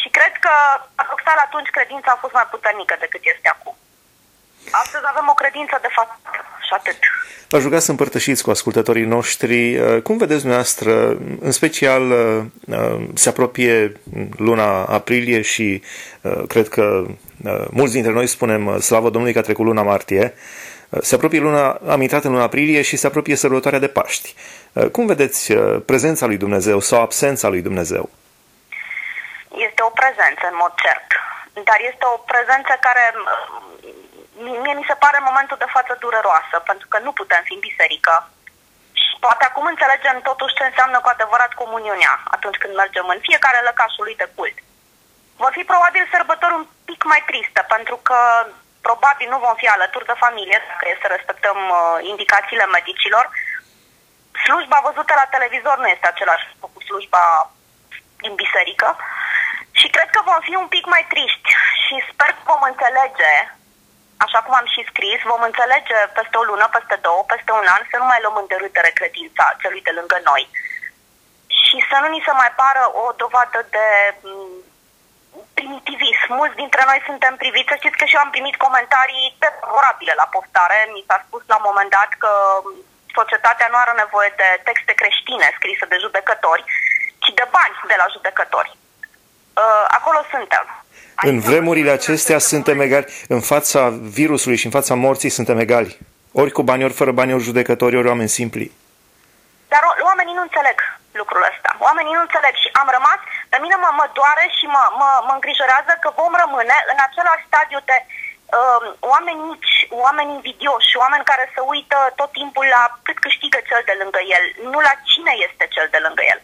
Și 0.00 0.08
cred 0.16 0.34
că, 0.44 0.52
paradoxal, 0.98 1.38
atunci 1.46 1.74
credința 1.76 2.10
a 2.12 2.22
fost 2.24 2.34
mai 2.38 2.46
puternică 2.54 2.94
decât 3.04 3.22
este 3.34 3.48
acum. 3.54 3.76
Astăzi 4.82 5.04
avem 5.12 5.26
o 5.28 5.40
credință 5.42 5.76
de 5.84 5.90
fapt 5.96 6.14
și 6.66 6.72
atât. 6.78 6.98
V-aș 7.48 7.62
ruga 7.62 7.78
să 7.78 7.90
împărtășiți 7.90 8.42
cu 8.42 8.50
ascultătorii 8.50 9.04
noștri 9.04 9.76
uh, 9.76 10.02
cum 10.02 10.16
vedeți 10.16 10.40
dumneavoastră, 10.40 11.08
în 11.40 11.52
special 11.52 12.10
uh, 12.10 12.44
uh, 12.66 13.04
se 13.14 13.28
apropie 13.28 14.00
luna 14.36 14.84
aprilie 14.84 15.40
și 15.40 15.82
cred 16.48 16.68
că 16.68 17.06
mulți 17.70 17.92
dintre 17.92 18.12
noi 18.12 18.26
spunem 18.26 18.80
slavă 18.80 19.10
Domnului 19.10 19.32
că 19.32 19.38
a 19.38 19.42
trecut 19.42 19.64
luna 19.64 19.82
martie, 19.82 20.34
se 21.00 21.14
apropie 21.14 21.40
luna, 21.40 21.78
am 21.94 22.00
intrat 22.00 22.24
în 22.24 22.32
luna 22.32 22.48
aprilie 22.50 22.82
și 22.82 22.96
se 22.96 23.06
apropie 23.06 23.36
sărbătoarea 23.36 23.78
de 23.78 23.94
Paști. 23.98 24.34
Cum 24.92 25.06
vedeți 25.06 25.52
prezența 25.90 26.26
lui 26.26 26.36
Dumnezeu 26.36 26.78
sau 26.80 27.00
absența 27.00 27.48
lui 27.48 27.62
Dumnezeu? 27.68 28.10
Este 29.66 29.80
o 29.88 29.96
prezență, 30.00 30.44
în 30.50 30.56
mod 30.62 30.72
cert. 30.84 31.08
Dar 31.68 31.78
este 31.90 32.04
o 32.14 32.16
prezență 32.32 32.72
care 32.86 33.04
mie 34.64 34.74
mi 34.80 34.88
se 34.90 35.00
pare 35.04 35.16
în 35.18 35.28
momentul 35.30 35.58
de 35.60 35.72
față 35.76 35.92
dureroasă, 36.04 36.56
pentru 36.70 36.86
că 36.92 36.98
nu 37.06 37.12
putem 37.20 37.42
fi 37.44 37.54
în 37.56 37.66
biserică. 37.68 38.14
Și 39.02 39.12
poate 39.24 39.44
acum 39.46 39.66
înțelegem 39.68 40.16
totuși 40.30 40.56
ce 40.58 40.64
înseamnă 40.66 40.98
cu 41.00 41.10
adevărat 41.12 41.52
comuniunea 41.62 42.14
atunci 42.36 42.60
când 42.62 42.74
mergem 42.82 43.06
în 43.14 43.20
fiecare 43.28 43.60
lăcașul 43.68 44.04
lui 44.06 44.20
de 44.22 44.28
cult. 44.36 44.56
Vor 45.42 45.52
fi 45.56 45.70
probabil 45.72 46.04
sărbători 46.14 46.58
un 46.60 46.66
pic 46.88 47.00
mai 47.12 47.22
triste, 47.30 47.62
pentru 47.74 47.96
că 48.08 48.18
probabil 48.88 49.28
nu 49.30 49.38
vom 49.46 49.56
fi 49.62 49.66
alături 49.76 50.08
de 50.10 50.22
familie, 50.24 50.58
dacă 50.68 50.84
e 50.86 51.02
să 51.04 51.08
respectăm 51.10 51.58
uh, 51.70 51.78
indicațiile 52.12 52.66
medicilor. 52.76 53.24
Slujba 54.44 54.78
văzută 54.88 55.12
la 55.20 55.32
televizor 55.34 55.76
nu 55.78 55.88
este 55.94 56.06
același 56.08 56.44
cu 56.60 56.80
slujba 56.88 57.24
din 58.22 58.34
biserică. 58.42 58.88
Și 59.78 59.86
cred 59.94 60.08
că 60.12 60.20
vom 60.30 60.40
fi 60.48 60.54
un 60.62 60.68
pic 60.74 60.84
mai 60.94 61.04
triști 61.12 61.50
și 61.84 61.94
sper 62.10 62.30
că 62.34 62.42
vom 62.52 62.62
înțelege 62.70 63.32
așa 64.24 64.40
cum 64.44 64.54
am 64.56 64.68
și 64.74 64.88
scris, 64.90 65.20
vom 65.32 65.42
înțelege 65.48 65.98
peste 66.16 66.36
o 66.38 66.46
lună, 66.50 66.66
peste 66.76 66.96
două, 67.06 67.22
peste 67.32 67.50
un 67.60 67.66
an, 67.74 67.82
să 67.90 67.96
nu 67.98 68.06
mai 68.08 68.20
luăm 68.22 68.36
în 68.40 68.50
derâtere 68.52 68.90
credința 68.98 69.44
celui 69.62 69.82
de 69.88 69.92
lângă 69.98 70.18
noi. 70.30 70.44
Și 71.60 71.76
să 71.88 71.96
nu 72.02 72.08
ni 72.10 72.24
se 72.26 72.32
mai 72.40 72.52
pară 72.62 72.82
o 73.02 73.04
dovadă 73.22 73.58
de 73.74 73.86
mm, 74.22 74.67
primitivism. 75.58 76.28
Mulți 76.40 76.60
dintre 76.62 76.82
noi 76.90 77.00
suntem 77.08 77.34
priviți. 77.42 77.70
Să 77.70 77.76
știți 77.78 77.98
că 77.98 78.04
și 78.06 78.16
eu 78.16 78.24
am 78.24 78.34
primit 78.34 78.56
comentarii 78.64 79.24
defavorabile 79.44 80.14
la 80.22 80.26
postare. 80.34 80.78
Mi 80.94 81.06
s-a 81.08 81.18
spus 81.26 81.42
la 81.50 81.56
un 81.60 81.66
moment 81.68 81.90
dat 81.98 82.10
că 82.22 82.32
societatea 83.18 83.68
nu 83.70 83.78
are 83.80 83.94
nevoie 84.04 84.30
de 84.42 84.48
texte 84.68 84.92
creștine 85.00 85.46
scrise 85.58 85.84
de 85.92 86.02
judecători, 86.04 86.64
ci 87.22 87.30
de 87.40 87.46
bani 87.56 87.74
de 87.92 87.96
la 88.02 88.06
judecători. 88.14 88.70
Uh, 88.76 89.84
acolo 89.98 90.20
suntem. 90.34 90.64
În 91.30 91.40
vremurile 91.40 91.90
acestea 91.90 92.38
suntem 92.38 92.80
egali. 92.80 93.06
În 93.28 93.40
fața 93.40 93.80
virusului 94.18 94.60
și 94.60 94.68
în 94.68 94.76
fața 94.78 94.94
morții 94.94 95.36
suntem 95.38 95.58
egali. 95.58 95.98
Ori 96.32 96.50
cu 96.50 96.62
bani, 96.62 96.84
ori 96.84 96.92
fără 96.92 97.12
bani, 97.12 97.32
ori 97.32 97.42
judecători, 97.42 97.96
ori 97.96 98.08
oameni 98.08 98.28
simpli. 98.28 98.72
Dar 99.68 99.82
oamenii 100.04 100.34
nu 100.34 100.42
înțeleg 100.42 100.97
lucrul 101.20 101.48
ăsta. 101.50 101.70
Oamenii 101.86 102.16
nu 102.16 102.24
înțeleg 102.26 102.54
și 102.62 102.68
am 102.80 102.88
rămas, 102.96 103.20
pe 103.52 103.58
mine 103.64 103.76
mă, 103.82 103.90
mă 104.00 104.06
doare 104.18 104.44
și 104.56 104.66
mă, 104.74 104.84
mă, 105.00 105.10
mă 105.26 105.32
îngrijorează 105.36 105.92
că 106.02 106.08
vom 106.20 106.32
rămâne 106.42 106.76
în 106.92 106.98
același 107.06 107.46
stadiu 107.50 107.80
de 107.90 107.96
uh, 108.06 108.80
oameni 109.12 109.40
mici, 109.50 109.76
oameni 110.04 110.34
invidioși, 110.38 111.00
oameni 111.04 111.28
care 111.30 111.44
se 111.54 111.60
uită 111.74 111.98
tot 112.20 112.30
timpul 112.40 112.66
la 112.76 112.82
cât 113.06 113.18
câștigă 113.24 113.58
cel 113.70 113.82
de 113.90 113.94
lângă 114.00 114.20
el, 114.36 114.44
nu 114.72 114.78
la 114.88 114.94
cine 115.10 115.32
este 115.46 115.64
cel 115.74 115.88
de 115.94 116.00
lângă 116.06 116.24
el. 116.32 116.40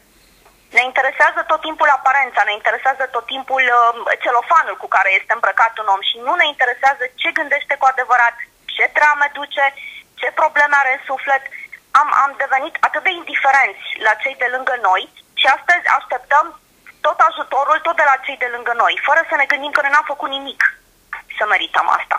Ne 0.77 0.83
interesează 0.91 1.41
tot 1.51 1.61
timpul 1.67 1.89
aparența, 1.99 2.43
ne 2.45 2.55
interesează 2.61 3.05
tot 3.15 3.27
timpul 3.35 3.63
uh, 3.69 4.19
celofanul 4.23 4.77
cu 4.83 4.89
care 4.97 5.11
este 5.19 5.33
îmbrăcat 5.35 5.73
un 5.83 5.89
om 5.95 6.03
și 6.11 6.17
nu 6.27 6.33
ne 6.35 6.47
interesează 6.53 7.05
ce 7.21 7.29
gândește 7.39 7.75
cu 7.79 7.87
adevărat, 7.93 8.37
ce 8.75 8.85
trame 8.99 9.29
duce, 9.39 9.65
ce 10.21 10.29
probleme 10.41 10.75
are 10.79 10.93
în 10.95 11.03
suflet. 11.11 11.43
Am, 12.01 12.09
am 12.25 12.33
devenit 12.43 12.75
atât 12.87 13.03
de 13.05 13.13
indiferenți 13.21 13.85
la 14.07 14.13
cei 14.23 14.37
de 14.43 14.49
lângă 14.55 14.75
noi 14.89 15.03
și 15.41 15.47
astăzi 15.57 15.87
așteptăm 15.99 16.47
tot 17.07 17.19
ajutorul 17.29 17.79
tot 17.87 17.97
de 17.97 18.07
la 18.11 18.17
cei 18.25 18.39
de 18.45 18.49
lângă 18.55 18.73
noi, 18.83 18.95
fără 19.09 19.21
să 19.29 19.35
ne 19.37 19.51
gândim 19.53 19.73
că 19.75 19.81
noi 19.81 19.93
n-am 19.93 20.13
făcut 20.13 20.31
nimic 20.37 20.61
să 21.39 21.45
merităm 21.47 21.89
asta. 21.99 22.19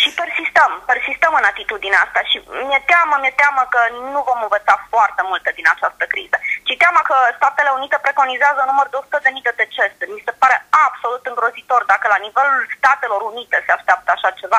Și 0.00 0.08
persistăm, 0.20 0.72
persistăm 0.92 1.32
în 1.40 1.46
atitudinea 1.52 2.02
asta 2.06 2.20
și 2.30 2.36
mi-e 2.68 2.82
teamă, 2.90 3.14
mi-e 3.18 3.40
teamă 3.42 3.62
că 3.74 3.80
nu 4.14 4.20
vom 4.28 4.40
învăța 4.42 4.74
foarte 4.92 5.22
multe 5.30 5.50
din 5.58 5.66
această 5.74 6.04
criză. 6.12 6.36
Și 6.66 6.80
teamă 6.82 7.00
că 7.08 7.16
Statele 7.38 7.70
Unite 7.78 7.98
preconizează 8.06 8.60
număr 8.64 8.86
de 8.90 8.98
100.000 9.00 9.46
de 9.46 9.52
decese. 9.62 10.02
Mi 10.14 10.24
se 10.26 10.32
pare 10.42 10.56
absolut 10.86 11.22
îngrozitor 11.26 11.82
dacă 11.92 12.06
la 12.08 12.22
nivelul 12.26 12.60
Statelor 12.78 13.20
Unite 13.32 13.56
se 13.66 13.72
așteaptă 13.72 14.10
așa 14.12 14.30
ceva. 14.40 14.58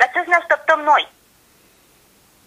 La 0.00 0.06
ce 0.12 0.18
ne 0.26 0.40
așteptăm 0.40 0.80
noi? 0.92 1.04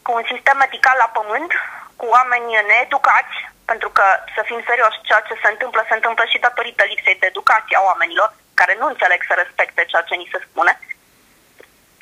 Cu 0.07 0.13
un 0.19 0.25
sistem 0.31 0.57
medical 0.65 0.97
la 1.03 1.09
pământ, 1.17 1.51
cu 1.99 2.05
oameni 2.15 2.49
needucați, 2.69 3.35
pentru 3.71 3.89
că, 3.97 4.05
să 4.35 4.41
fim 4.49 4.61
serioși, 4.69 5.05
ceea 5.07 5.23
ce 5.27 5.35
se 5.43 5.49
întâmplă, 5.53 5.81
se 5.89 5.97
întâmplă 5.99 6.23
și 6.31 6.43
datorită 6.47 6.83
lipsei 6.85 7.21
de 7.21 7.29
educație 7.33 7.77
a 7.77 7.87
oamenilor, 7.89 8.29
care 8.59 8.73
nu 8.79 8.85
înțeleg 8.89 9.19
să 9.29 9.33
respecte 9.37 9.89
ceea 9.91 10.07
ce 10.09 10.15
ni 10.15 10.31
se 10.33 10.39
spune 10.47 10.73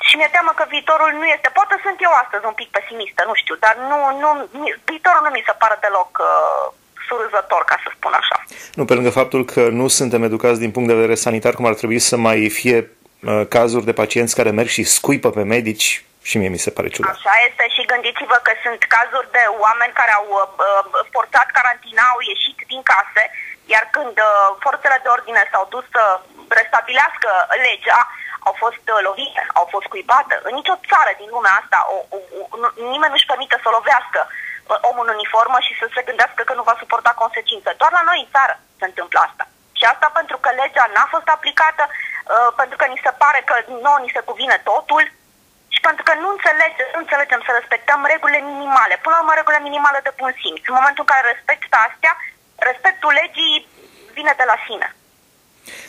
și 0.06 0.16
mi-e 0.16 0.34
teamă 0.36 0.52
că 0.58 0.64
viitorul 0.74 1.10
nu 1.20 1.26
este, 1.34 1.48
poate 1.58 1.74
sunt 1.84 1.98
eu 2.06 2.12
astăzi 2.22 2.44
un 2.50 2.56
pic 2.60 2.68
pesimistă, 2.76 3.20
nu 3.30 3.34
știu, 3.42 3.54
dar 3.64 3.74
nu, 3.90 3.98
nu, 4.22 4.30
viitorul 4.90 5.22
nu 5.26 5.30
mi 5.36 5.46
se 5.48 5.54
pare 5.62 5.76
deloc 5.84 6.10
uh, 6.20 6.64
surâzător, 7.06 7.62
ca 7.70 7.76
să 7.84 7.88
spun 7.96 8.12
așa. 8.20 8.36
Nu, 8.78 8.84
pe 8.84 8.94
lângă 8.98 9.10
faptul 9.20 9.42
că 9.52 9.62
nu 9.80 9.86
suntem 9.98 10.22
educați 10.28 10.62
din 10.64 10.72
punct 10.74 10.88
de 10.88 10.98
vedere 11.00 11.24
sanitar, 11.24 11.54
cum 11.54 11.66
ar 11.66 11.76
trebui 11.80 11.98
să 12.10 12.16
mai 12.28 12.38
fie 12.58 12.78
uh, 12.80 13.42
cazuri 13.56 13.88
de 13.88 13.98
pacienți 14.00 14.36
care 14.38 14.50
merg 14.50 14.68
și 14.68 14.82
scuipă 14.96 15.30
pe 15.30 15.42
medici, 15.56 16.04
și 16.28 16.38
mie 16.40 16.54
mi 16.54 16.64
se 16.64 16.74
pare 16.76 16.88
ciudat. 16.92 17.14
Așa 17.14 17.34
este 17.48 17.64
și 17.74 17.90
gândiți-vă 17.92 18.38
că 18.46 18.52
sunt 18.64 18.80
cazuri 18.96 19.28
de 19.36 19.44
oameni 19.64 19.98
care 20.00 20.12
au 20.20 20.26
uh, 20.30 20.42
uh 20.66 21.04
forțat 21.14 21.48
carantina, 21.56 22.02
au 22.14 22.20
ieșit 22.32 22.58
din 22.72 22.82
case, 22.92 23.22
iar 23.74 23.84
când 23.96 24.14
uh, 24.18 24.48
forțele 24.64 24.98
de 25.02 25.12
ordine 25.16 25.42
s-au 25.52 25.64
dus 25.74 25.84
să 25.96 26.02
restabilească 26.60 27.30
legea, 27.66 28.00
au 28.48 28.54
fost 28.62 28.84
uh, 28.92 28.98
lovite, 29.08 29.42
au 29.60 29.66
fost 29.74 29.86
cuibate. 29.92 30.34
În 30.48 30.54
nicio 30.60 30.76
țară 30.90 31.12
din 31.20 31.28
lumea 31.36 31.54
asta 31.60 31.78
o, 31.94 31.96
o, 32.16 32.18
o, 32.38 32.44
nimeni 32.92 33.12
nu-și 33.14 33.30
permite 33.32 33.56
să 33.64 33.68
lovească 33.76 34.20
uh, 34.28 34.78
omul 34.88 35.06
în 35.06 35.14
uniformă 35.16 35.58
și 35.66 35.72
să 35.80 35.86
se 35.94 36.06
gândească 36.08 36.40
că 36.44 36.54
nu 36.56 36.68
va 36.68 36.76
suporta 36.82 37.12
consecințe. 37.22 37.70
Doar 37.80 37.92
la 37.98 38.06
noi 38.08 38.18
în 38.24 38.30
țară 38.36 38.54
se 38.80 38.86
întâmplă 38.90 39.18
asta. 39.26 39.44
Și 39.78 39.84
asta 39.92 40.08
pentru 40.18 40.36
că 40.42 40.50
legea 40.62 40.86
n-a 40.94 41.06
fost 41.14 41.28
aplicată, 41.36 41.84
uh, 41.90 42.50
pentru 42.60 42.76
că 42.80 42.86
ni 42.88 43.02
se 43.04 43.12
pare 43.22 43.40
că 43.48 43.54
nouă 43.84 43.98
ni 44.02 44.14
se 44.14 44.28
cuvine 44.30 44.58
totul 44.70 45.02
și 45.74 45.80
pentru 45.86 46.02
că 46.06 46.12
nu, 46.22 46.28
înțelege, 46.36 46.82
nu 46.94 47.00
înțelegem 47.04 47.40
să 47.46 47.52
respectăm 47.54 48.00
regulile 48.12 48.40
minimale. 48.52 48.94
Până 49.02 49.14
la 49.14 49.20
urmă, 49.22 49.34
regulile 49.36 49.66
minimale 49.68 49.98
de 50.06 50.12
bun 50.20 50.32
simț. 50.42 50.62
În 50.70 50.78
momentul 50.78 51.04
în 51.04 51.10
care 51.12 51.24
respecti 51.32 51.76
astea, 51.86 52.12
respectul 52.68 53.12
legii 53.20 53.56
vine 54.16 54.32
de 54.40 54.46
la 54.50 54.56
sine. 54.66 54.88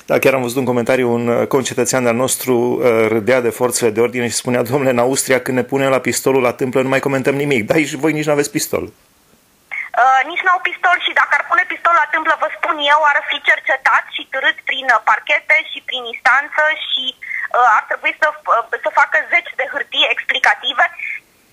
Da, 0.09 0.15
chiar 0.19 0.33
am 0.33 0.45
văzut 0.47 0.59
un 0.61 0.71
comentariu, 0.71 1.07
un 1.19 1.25
uh, 1.27 1.47
concetățean 1.55 2.03
de-al 2.03 2.21
nostru 2.25 2.55
uh, 2.57 2.81
râdea 3.13 3.39
de 3.47 3.57
forțele 3.59 3.89
de 3.95 4.03
ordine 4.05 4.27
și 4.27 4.41
spunea, 4.41 4.61
domnule, 4.69 4.95
în 4.95 5.05
Austria 5.07 5.39
când 5.41 5.57
ne 5.57 5.69
punem 5.71 5.89
la 5.95 6.05
pistolul 6.07 6.41
la 6.47 6.53
tâmplă 6.59 6.79
nu 6.81 6.93
mai 6.93 7.05
comentăm 7.07 7.35
nimic. 7.43 7.61
Da, 7.65 7.73
aici 7.73 8.01
voi 8.03 8.17
nici 8.17 8.29
nu 8.29 8.35
aveți 8.37 8.55
pistol. 8.57 8.83
Uh, 8.83 10.21
nici 10.31 10.45
n-au 10.45 10.59
pistol 10.67 10.97
și 11.05 11.11
dacă 11.19 11.33
ar 11.37 11.43
pune 11.49 11.63
pistol 11.73 11.93
la 12.01 12.07
tâmplă, 12.13 12.33
vă 12.43 12.49
spun 12.57 12.75
eu, 12.93 12.99
ar 13.11 13.17
fi 13.29 13.37
cercetat 13.49 14.03
și 14.15 14.27
târât 14.33 14.57
prin 14.69 14.85
uh, 14.89 14.99
parchete 15.09 15.57
și 15.71 15.79
prin 15.89 16.03
instanță 16.13 16.63
și 16.87 17.03
uh, 17.13 17.36
ar 17.77 17.83
trebui 17.89 18.13
să, 18.21 18.27
uh, 18.33 18.79
să 18.83 18.89
facă 18.99 19.17
zeci 19.33 19.51
de 19.59 19.65
hârtii 19.71 20.11
explicative 20.13 20.85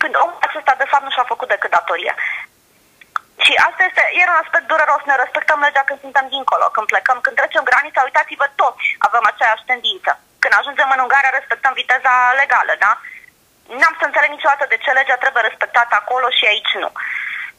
când 0.02 0.14
omul 0.24 0.46
acesta 0.46 0.74
de 0.78 0.90
fapt 0.90 1.04
nu 1.04 1.14
și-a 1.14 1.32
făcut 1.32 1.48
decât 1.48 1.70
datoria. 1.70 2.14
Și 3.44 3.52
asta 3.68 3.82
este, 3.88 4.02
iar 4.18 4.28
un 4.32 4.42
aspect 4.42 4.66
dureros, 4.72 5.02
ne 5.06 5.16
respectăm 5.22 5.60
legea 5.66 5.84
când 5.86 6.00
suntem 6.04 6.26
dincolo, 6.34 6.66
când 6.74 6.86
plecăm, 6.92 7.18
când 7.24 7.36
trecem 7.36 7.64
granița, 7.70 8.06
uitați-vă, 8.08 8.46
toți 8.60 8.86
avem 9.08 9.24
aceeași 9.26 9.68
tendință. 9.70 10.10
Când 10.42 10.54
ajungem 10.56 10.88
în 10.94 11.02
Ungaria, 11.04 11.38
respectăm 11.38 11.72
viteza 11.80 12.14
legală, 12.40 12.74
da? 12.84 12.92
N-am 13.78 13.94
să 13.98 14.04
înțeleg 14.06 14.30
niciodată 14.32 14.64
de 14.68 14.78
ce 14.82 14.90
legea 14.90 15.16
trebuie 15.16 15.42
respectată 15.46 15.94
acolo 15.96 16.26
și 16.38 16.44
aici 16.52 16.74
nu. 16.82 16.90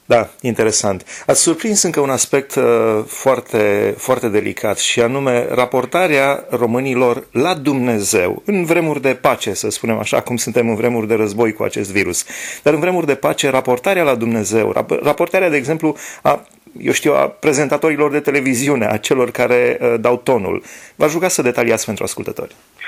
Da, 0.08 0.30
interesant. 0.42 1.06
Ați 1.26 1.42
surprins 1.42 1.82
încă 1.82 2.00
un 2.00 2.10
aspect 2.10 2.56
uh, 2.56 2.64
foarte, 3.08 3.94
foarte 3.98 4.28
delicat 4.28 4.78
și 4.78 5.02
anume 5.02 5.48
raportarea 5.50 6.46
românilor 6.50 7.28
la 7.32 7.54
Dumnezeu 7.54 8.42
în 8.46 8.66
vremuri 8.66 9.02
de 9.02 9.14
pace, 9.14 9.54
să 9.54 9.70
spunem 9.70 9.98
așa, 9.98 10.22
cum 10.22 10.38
suntem 10.38 10.70
în 10.70 10.76
vremuri 10.76 11.08
de 11.08 11.14
război 11.14 11.54
cu 11.54 11.64
acest 11.64 11.92
virus. 11.92 12.26
Dar 12.64 12.74
în 12.74 12.80
vremuri 12.80 13.06
de 13.06 13.16
pace, 13.16 13.50
raportarea 13.50 14.04
la 14.04 14.16
Dumnezeu, 14.16 14.86
raportarea, 15.02 15.50
de 15.50 15.58
exemplu, 15.58 15.96
a 16.22 16.46
eu 16.80 16.92
știu, 16.92 17.14
a 17.14 17.28
prezentatorilor 17.28 18.12
de 18.12 18.20
televiziune, 18.20 18.86
a 18.86 18.98
celor 18.98 19.32
care 19.32 19.78
uh, 19.82 19.96
dau 20.00 20.18
tonul. 20.18 20.64
V-aș 20.96 21.12
ruga 21.12 21.28
să 21.28 21.42
detaliați 21.42 21.86
pentru 21.86 22.04
ascultători. 22.04 22.56
Uh, 22.78 22.85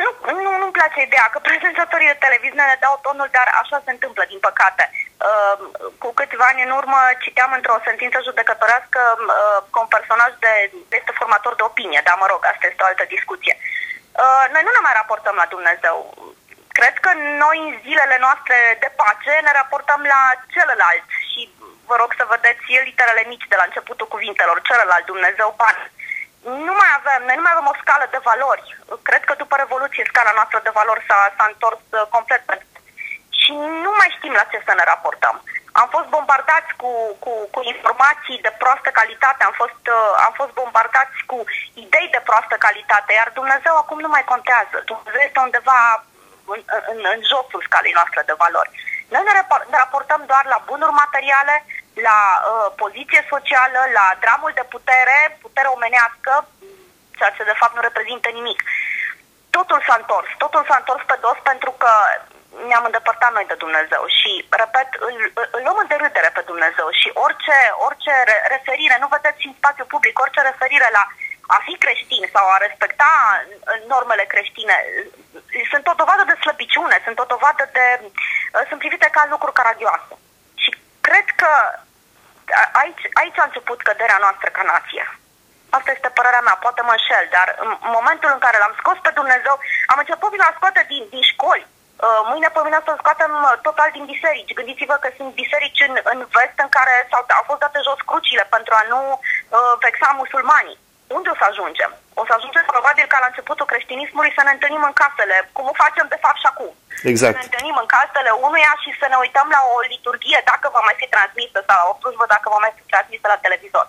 nu, 0.00 0.08
nu, 0.44 0.50
nu-mi 0.60 0.78
place 0.78 0.98
ideea 1.02 1.26
că 1.32 1.38
prezentatorii 1.38 2.12
de 2.12 2.22
televiziune 2.24 2.64
ne 2.68 2.76
dau 2.84 2.98
tonul, 3.02 3.28
dar 3.36 3.48
așa 3.60 3.76
se 3.84 3.90
întâmplă, 3.90 4.22
din 4.32 4.40
păcate. 4.48 4.84
Uh, 4.92 5.54
cu 6.02 6.08
câțiva 6.20 6.46
ani 6.48 6.64
în 6.66 6.72
urmă 6.80 6.98
citeam 7.24 7.52
într-o 7.58 7.84
sentință 7.88 8.18
judecătorească 8.26 9.00
uh, 9.16 9.58
că 9.72 9.78
un 9.84 9.90
personaj 9.96 10.30
de, 10.44 10.52
este 10.98 11.12
formator 11.20 11.54
de 11.56 11.68
opinie, 11.70 12.00
dar 12.04 12.16
mă 12.18 12.26
rog, 12.32 12.40
asta 12.44 12.66
este 12.66 12.82
o 12.82 12.90
altă 12.90 13.04
discuție. 13.14 13.54
Uh, 14.22 14.44
noi 14.52 14.62
nu 14.64 14.72
ne 14.74 14.82
mai 14.84 14.98
raportăm 15.00 15.36
la 15.42 15.46
Dumnezeu. 15.54 15.96
Cred 16.78 16.94
că 17.04 17.10
noi 17.44 17.58
în 17.66 17.72
zilele 17.84 18.16
noastre 18.26 18.56
de 18.82 18.90
pace 19.00 19.32
ne 19.46 19.52
raportăm 19.60 20.00
la 20.14 20.22
celălalt 20.54 21.08
și 21.30 21.40
vă 21.88 21.94
rog 22.02 22.10
să 22.16 22.32
vedeți 22.34 22.64
literele 22.88 23.24
mici 23.32 23.50
de 23.52 23.56
la 23.58 23.66
începutul 23.66 24.12
cuvintelor, 24.14 24.56
celălalt 24.68 25.04
Dumnezeu 25.04 25.54
ban. 25.60 25.76
Nu 26.42 26.72
mai 26.80 26.90
avem, 26.98 27.20
noi 27.26 27.36
nu 27.38 27.44
mai 27.44 27.54
avem 27.54 27.72
o 27.72 27.80
scală 27.82 28.06
de 28.10 28.20
valori. 28.30 28.64
Cred 29.08 29.22
că 29.24 29.34
după 29.42 29.54
Revoluție 29.56 30.04
scala 30.12 30.32
noastră 30.38 30.58
de 30.62 30.76
valori 30.78 31.06
s-a, 31.08 31.18
s-a 31.36 31.46
întors 31.52 31.82
uh, 31.90 32.02
complet 32.14 32.42
și 33.42 33.52
nu 33.84 33.90
mai 33.98 34.14
știm 34.16 34.34
la 34.40 34.48
ce 34.50 34.58
să 34.66 34.72
ne 34.74 34.84
raportăm. 34.92 35.36
Am 35.80 35.88
fost 35.94 36.08
bombardați 36.16 36.70
cu, 36.82 36.90
cu, 37.24 37.32
cu 37.54 37.60
informații 37.72 38.42
de 38.46 38.52
proastă 38.62 38.90
calitate, 38.98 39.44
am 39.44 39.54
fost, 39.62 39.82
uh, 39.96 40.12
am 40.26 40.32
fost 40.40 40.52
bombardați 40.60 41.18
cu 41.30 41.38
idei 41.84 42.08
de 42.14 42.20
proastă 42.28 42.56
calitate, 42.66 43.10
iar 43.12 43.30
Dumnezeu 43.40 43.74
acum 43.76 43.98
nu 44.00 44.10
mai 44.14 44.24
contează. 44.32 44.76
Dumnezeu 44.90 45.22
este 45.24 45.40
undeva 45.48 45.80
în, 46.54 46.60
în, 46.90 46.98
în 47.14 47.20
josul 47.30 47.62
scalei 47.68 47.96
noastre 47.98 48.22
de 48.26 48.40
valori. 48.42 48.70
Noi 49.12 49.22
ne, 49.24 49.32
ne 49.72 49.76
raportăm 49.84 50.22
doar 50.26 50.44
la 50.54 50.58
bunuri 50.70 51.00
materiale, 51.02 51.54
la 52.08 52.18
uh, 52.40 52.72
poziție 52.82 53.22
socială, 53.32 53.80
la 53.98 54.06
dramul 54.24 54.52
de 54.54 54.64
putere, 54.74 55.18
putere 55.40 55.68
omenească, 55.76 56.32
ceea 57.18 57.30
ce 57.36 57.50
de 57.50 57.58
fapt 57.60 57.74
nu 57.74 57.82
reprezintă 57.88 58.28
nimic. 58.28 58.62
Totul 59.50 59.80
s-a 59.86 59.96
întors, 60.00 60.28
totul 60.44 60.62
s-a 60.68 60.76
întors 60.78 61.02
pe 61.06 61.16
dos 61.20 61.38
pentru 61.50 61.70
că 61.82 61.92
ne-am 62.68 62.84
îndepărtat 62.88 63.32
noi 63.32 63.46
de 63.48 63.62
Dumnezeu 63.64 64.02
și, 64.18 64.32
repet, 64.62 64.88
îl, 65.08 65.14
îl 65.56 65.60
luăm 65.64 65.78
în 65.80 65.90
derâdere 65.92 66.30
pe 66.34 66.42
Dumnezeu 66.50 66.88
și 67.00 67.08
orice, 67.26 67.56
orice 67.86 68.14
referire, 68.54 68.96
nu 69.00 69.08
vedeți 69.16 69.46
în 69.46 69.54
spațiu 69.60 69.84
public, 69.94 70.14
orice 70.18 70.40
referire 70.40 70.88
la 70.98 71.04
a 71.46 71.58
fi 71.66 71.74
creștin 71.84 72.24
sau 72.34 72.44
a 72.48 72.56
respecta 72.66 73.10
normele 73.86 74.24
creștine 74.32 74.76
sunt 75.70 75.86
o 75.86 75.98
dovadă 76.02 76.22
de 76.26 76.36
slăbiciune, 76.42 76.96
sunt 77.04 77.18
o 77.18 77.30
dovadă 77.34 77.64
de... 77.72 77.86
sunt 78.68 78.78
privite 78.78 79.08
ca 79.12 79.26
lucruri 79.30 79.58
caragioase. 79.60 80.14
Și 81.02 81.10
cred 81.10 81.26
că 81.40 81.52
aici, 82.82 83.04
aici 83.20 83.38
a 83.38 83.48
început 83.48 83.82
căderea 83.82 84.22
noastră 84.24 84.48
ca 84.52 84.62
nație. 84.62 85.06
Asta 85.76 85.90
este 85.90 86.08
părerea 86.08 86.44
mea, 86.46 86.56
poate 86.64 86.82
mă 86.82 86.94
înșel, 86.94 87.26
dar 87.36 87.48
în 87.64 87.70
momentul 87.98 88.30
în 88.32 88.38
care 88.44 88.56
l-am 88.58 88.74
scos 88.80 88.98
pe 89.02 89.16
Dumnezeu, 89.20 89.54
am 89.92 89.98
început 89.98 90.28
prin 90.30 90.46
a 90.48 90.52
scoate 90.56 90.84
din, 90.88 91.02
din 91.14 91.22
școli, 91.32 91.66
Uh, 92.06 92.22
mâine 92.30 92.48
pe 92.52 92.60
mine 92.64 92.80
să 92.84 92.94
scoatem 92.98 93.32
uh, 93.42 93.54
total 93.66 93.88
din 93.92 94.04
biserici. 94.12 94.56
Gândiți-vă 94.58 94.96
că 95.00 95.08
sunt 95.16 95.30
biserici 95.42 95.84
în, 95.88 95.94
în 96.12 96.18
vest 96.36 96.56
în 96.64 96.70
care 96.76 96.94
s-au, 97.10 97.22
au 97.38 97.44
fost 97.50 97.60
date 97.60 97.80
jos 97.88 98.00
crucile 98.10 98.44
pentru 98.54 98.72
a 98.80 98.82
nu 98.92 99.00
uh, 99.18 99.72
vexa 99.84 100.08
musulmanii. 100.22 100.78
Unde 101.16 101.28
o 101.28 101.38
să 101.40 101.46
ajungem? 101.48 101.90
O 102.20 102.22
să 102.28 102.32
ajungem 102.34 102.64
probabil 102.74 103.06
ca 103.08 103.18
la 103.20 103.30
începutul 103.30 103.70
creștinismului 103.72 104.34
să 104.36 104.42
ne 104.44 104.54
întâlnim 104.54 104.84
în 104.90 104.98
casele, 105.02 105.36
cum 105.56 105.66
o 105.72 105.80
facem 105.84 106.06
de 106.10 106.22
fapt 106.24 106.38
și 106.42 106.50
acum. 106.52 106.72
Exact. 107.12 107.32
Să 107.34 107.40
ne 107.40 107.48
întâlnim 107.48 107.76
în 107.82 107.88
casele 107.96 108.30
unuia 108.46 108.72
și 108.82 108.90
să 109.00 109.06
ne 109.08 109.18
uităm 109.24 109.48
la 109.56 109.60
o 109.74 109.76
liturghie 109.92 110.40
dacă 110.50 110.66
va 110.74 110.82
mai 110.88 110.96
fi 111.00 111.06
transmisă 111.14 111.58
sau 111.68 111.80
o 111.90 111.96
slujbă 112.00 112.24
dacă 112.34 112.46
va 112.54 112.60
mai 112.64 112.72
fi 112.76 112.82
transmisă 112.92 113.26
la 113.28 113.42
televizor. 113.44 113.86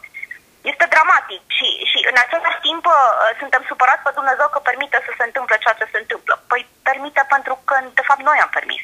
Este 0.72 0.86
dramatic 0.96 1.42
și, 1.58 1.68
și 1.92 2.00
în 2.12 2.18
același 2.24 2.60
timp 2.68 2.84
uh, 2.86 2.98
suntem 3.42 3.62
supărați 3.70 4.06
pe 4.06 4.18
Dumnezeu 4.20 4.48
că 4.52 4.60
permite 4.70 4.98
să 5.06 5.12
se 5.18 5.26
întâmple 5.30 5.56
ceea 5.64 5.80
ce 5.80 5.92
se 5.94 6.02
întâmplă. 6.04 6.34
Păi 6.52 6.62
permite 6.90 7.22
pentru 7.34 7.56
că, 7.68 7.76
de 8.00 8.04
fapt, 8.08 8.22
noi 8.30 8.40
am 8.46 8.52
permis. 8.58 8.84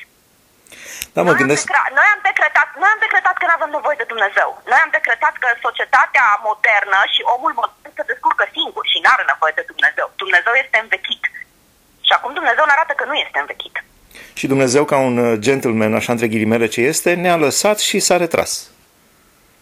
Da, 1.14 1.22
mă 1.22 1.32
noi, 1.32 1.40
gândesc... 1.42 1.64
am 1.64 1.70
decretat, 1.74 1.90
noi, 2.00 2.08
am 2.16 2.22
decretat, 2.30 2.70
noi 2.82 2.90
am 2.94 3.02
decretat 3.06 3.36
că 3.38 3.46
nu 3.46 3.56
avem 3.58 3.72
nevoie 3.78 3.98
de 4.02 4.12
Dumnezeu. 4.14 4.50
Noi 4.72 4.80
am 4.86 4.92
decretat 4.98 5.34
că 5.44 5.48
societatea 5.66 6.26
modernă 6.50 7.00
și 7.14 7.22
omul 7.36 7.54
modern 7.60 7.78
se 7.84 7.89
descurcă 7.89 7.89
singur 9.00 9.06
și 9.06 9.06
nu 9.06 9.12
are 9.16 9.26
nevoie 9.34 9.54
de 9.56 9.64
Dumnezeu. 9.72 10.08
Dumnezeu 10.16 10.54
este 10.64 10.78
învechit. 10.82 11.24
Și 12.08 12.12
acum 12.18 12.32
Dumnezeu 12.34 12.64
ne 12.66 12.76
arată 12.76 12.94
că 13.00 13.06
nu 13.06 13.16
este 13.26 13.40
învechit. 13.40 13.76
Și 14.40 14.46
Dumnezeu, 14.54 14.84
ca 14.86 14.98
un 15.10 15.18
uh, 15.18 15.40
gentleman, 15.46 15.96
așa 15.96 16.12
între 16.12 16.28
ghilimele 16.34 16.68
ce 16.76 16.82
este, 16.94 17.10
ne-a 17.14 17.38
lăsat 17.46 17.78
și 17.88 17.98
s-a 18.08 18.18
retras. 18.24 18.52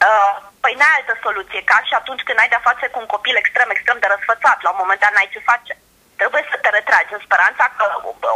Uh, 0.08 0.36
Păi 0.64 0.80
n-ai 0.80 0.98
altă 0.98 1.16
soluție, 1.26 1.62
ca 1.72 1.78
și 1.88 1.94
atunci 2.02 2.26
când 2.26 2.40
ai 2.40 2.52
de-a 2.52 2.68
face 2.70 2.86
cu 2.90 3.00
un 3.04 3.10
copil 3.16 3.36
extrem, 3.40 3.70
extrem 3.72 3.98
de 4.00 4.12
răsfățat, 4.14 4.58
la 4.62 4.72
un 4.74 4.80
moment 4.82 5.00
dat 5.02 5.14
n-ai 5.14 5.34
ce 5.34 5.50
face. 5.52 5.74
Trebuie 6.20 6.44
să 6.52 6.58
te 6.60 6.70
retragi 6.78 7.16
în 7.16 7.22
speranța 7.26 7.66
că 7.78 7.86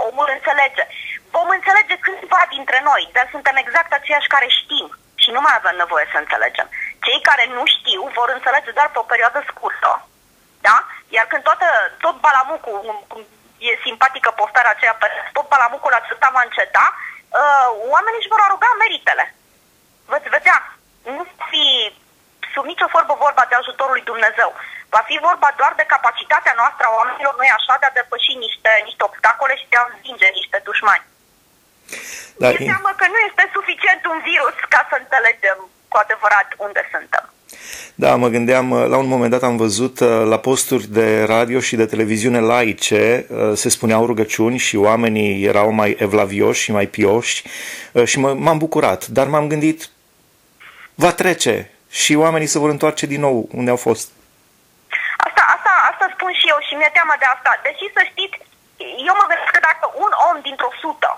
omul 0.07 0.27
înțelege. 0.37 0.83
Vom 1.35 1.47
înțelege 1.57 1.95
câțiva 2.05 2.41
dintre 2.55 2.79
noi, 2.89 3.03
dar 3.15 3.27
suntem 3.33 3.55
exact 3.59 3.91
aceiași 3.93 4.31
care 4.35 4.47
știm 4.59 4.87
și 5.21 5.29
nu 5.35 5.41
mai 5.45 5.55
avem 5.57 5.75
nevoie 5.83 6.05
să 6.11 6.17
înțelegem. 6.19 6.67
Cei 7.05 7.19
care 7.29 7.45
nu 7.57 7.63
știu 7.75 8.01
vor 8.17 8.29
înțelege 8.37 8.71
doar 8.77 8.89
pe 8.91 9.01
o 9.03 9.09
perioadă 9.11 9.39
scurtă, 9.51 9.91
da? 9.93 10.10
Iar 11.15 11.25
când 11.31 11.43
toată, 11.43 11.67
tot 12.05 12.15
balamucul, 12.27 12.77
cum 13.11 13.21
e 13.69 13.85
simpatică 13.87 14.29
postarea 14.41 14.73
aceea, 14.73 14.97
tot 15.37 15.47
balamucul 15.53 15.93
acesta 15.93 16.29
va 16.35 16.41
înceta, 16.45 16.85
uh, 17.39 17.67
oamenii 17.93 18.21
își 18.21 18.31
vor 18.33 18.41
aruga 18.43 18.71
meritele. 18.81 19.25
Veți 20.13 20.29
vedea, 20.35 20.57
nu 21.15 21.23
fi 21.49 21.63
sub 22.53 22.65
nicio 22.71 22.87
formă 22.95 23.13
vorba 23.25 23.43
de 23.49 23.55
ajutorul 23.55 23.95
lui 23.95 24.09
Dumnezeu. 24.11 24.49
Va 24.95 25.01
fi 25.09 25.15
vorba 25.27 25.49
doar 25.59 25.73
de 25.77 25.91
capacitatea 25.93 26.53
noastră 26.61 26.83
a 26.87 26.95
oamenilor 26.99 27.33
noi 27.37 27.51
așa 27.57 27.73
de 27.79 27.87
a 27.87 27.97
depăși 27.99 28.33
niște, 28.45 28.71
niște 28.87 29.03
obstacole 29.09 29.55
și 29.61 29.69
de 29.71 29.77
a 29.77 29.89
învinge 29.89 30.27
niște 30.39 30.57
dușmani. 30.67 31.05
Da, 32.41 32.47
e 32.49 32.57
seama 32.71 32.91
că 32.99 33.05
nu 33.13 33.19
este 33.29 33.43
suficient 33.57 34.01
un 34.13 34.19
virus 34.29 34.55
ca 34.73 34.81
să 34.89 34.95
înțelegem 34.99 35.57
cu 35.91 35.97
adevărat 36.03 36.49
unde 36.65 36.81
suntem. 36.93 37.25
Da, 37.95 38.15
mă 38.15 38.27
gândeam, 38.27 38.73
la 38.73 38.97
un 38.97 39.07
moment 39.07 39.31
dat 39.31 39.43
am 39.43 39.57
văzut 39.57 39.99
uh, 39.99 40.23
la 40.25 40.37
posturi 40.37 40.87
de 40.87 41.23
radio 41.23 41.59
și 41.59 41.75
de 41.75 41.85
televiziune 41.85 42.39
laice 42.39 43.25
uh, 43.29 43.51
se 43.55 43.69
spuneau 43.69 44.05
rugăciuni 44.05 44.57
și 44.57 44.75
oamenii 44.75 45.43
erau 45.45 45.71
mai 45.71 45.95
evlavioși 45.99 46.61
și 46.61 46.71
mai 46.71 46.85
pioși 46.85 47.43
uh, 47.91 48.05
și 48.05 48.19
m-am 48.19 48.57
bucurat, 48.57 49.07
dar 49.07 49.27
m-am 49.27 49.47
gândit, 49.47 49.89
va 50.95 51.11
trece, 51.11 51.71
și 51.89 52.13
oamenii 52.25 52.53
se 52.53 52.61
vor 52.63 52.69
întoarce 52.69 53.05
din 53.13 53.21
nou 53.27 53.37
unde 53.59 53.69
au 53.69 53.81
fost. 53.87 54.07
Asta, 55.27 55.43
asta, 55.55 55.71
asta 55.91 56.05
spun 56.15 56.31
și 56.39 56.45
eu 56.53 56.59
și 56.67 56.73
mi-e 56.75 56.95
teamă 56.97 57.15
de 57.21 57.27
asta. 57.35 57.51
Deși 57.65 57.85
să 57.97 58.01
știți, 58.11 58.37
eu 59.07 59.13
mă 59.19 59.25
gândesc 59.29 59.53
că 59.55 59.61
dacă 59.69 59.85
un 60.05 60.11
om 60.29 60.37
dintr-o 60.47 60.71
sută 60.81 61.11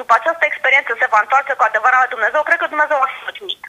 după 0.00 0.12
această 0.16 0.44
experiență 0.46 0.90
se 0.94 1.10
va 1.12 1.20
întoarce 1.22 1.52
cu 1.56 1.64
adevărat 1.66 2.00
la 2.02 2.12
Dumnezeu, 2.14 2.40
cred 2.42 2.58
că 2.60 2.66
Dumnezeu 2.72 2.98
va 3.02 3.10
fi 3.12 3.20
mulțumit. 3.26 3.62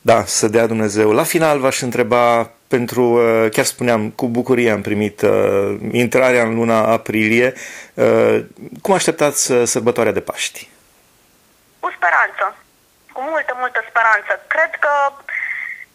Da, 0.00 0.24
să 0.24 0.48
dea 0.48 0.66
Dumnezeu. 0.66 1.12
La 1.12 1.22
final 1.22 1.58
v-aș 1.58 1.80
întreba 1.80 2.50
pentru, 2.68 3.02
uh, 3.02 3.50
chiar 3.50 3.64
spuneam, 3.64 4.10
cu 4.10 4.28
bucurie 4.28 4.70
am 4.70 4.82
primit 4.82 5.22
uh, 5.22 5.76
intrarea 5.92 6.42
în 6.42 6.54
luna 6.54 6.92
aprilie. 6.92 7.54
Uh, 7.94 8.44
cum 8.82 8.94
așteptați 8.94 9.52
uh, 9.52 9.66
sărbătoarea 9.66 10.12
de 10.12 10.20
Paști? 10.20 10.68
Cu 11.80 11.92
speranță 11.96 12.56
cu 13.18 13.24
multă, 13.34 13.52
multă 13.62 13.80
speranță. 13.90 14.32
Cred 14.54 14.72
că, 14.84 14.92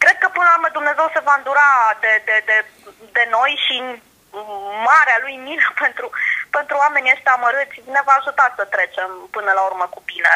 cred 0.04 0.18
că 0.20 0.28
până 0.36 0.48
la 0.48 0.56
urmă 0.58 0.70
Dumnezeu 0.78 1.08
se 1.14 1.26
va 1.28 1.36
îndura 1.38 1.70
de, 2.04 2.14
de, 2.28 2.38
de, 2.50 2.58
de 3.18 3.24
noi 3.36 3.52
și 3.66 3.76
marea 4.90 5.18
lui 5.26 5.36
milă 5.48 5.70
pentru, 5.84 6.06
pentru 6.56 6.76
oamenii 6.84 7.14
ăștia 7.16 7.36
amărâți 7.36 7.78
ne 7.96 8.02
va 8.08 8.16
ajuta 8.18 8.46
să 8.58 8.64
trecem 8.76 9.10
până 9.36 9.52
la 9.58 9.64
urmă 9.70 9.86
cu 9.94 10.00
bine. 10.12 10.34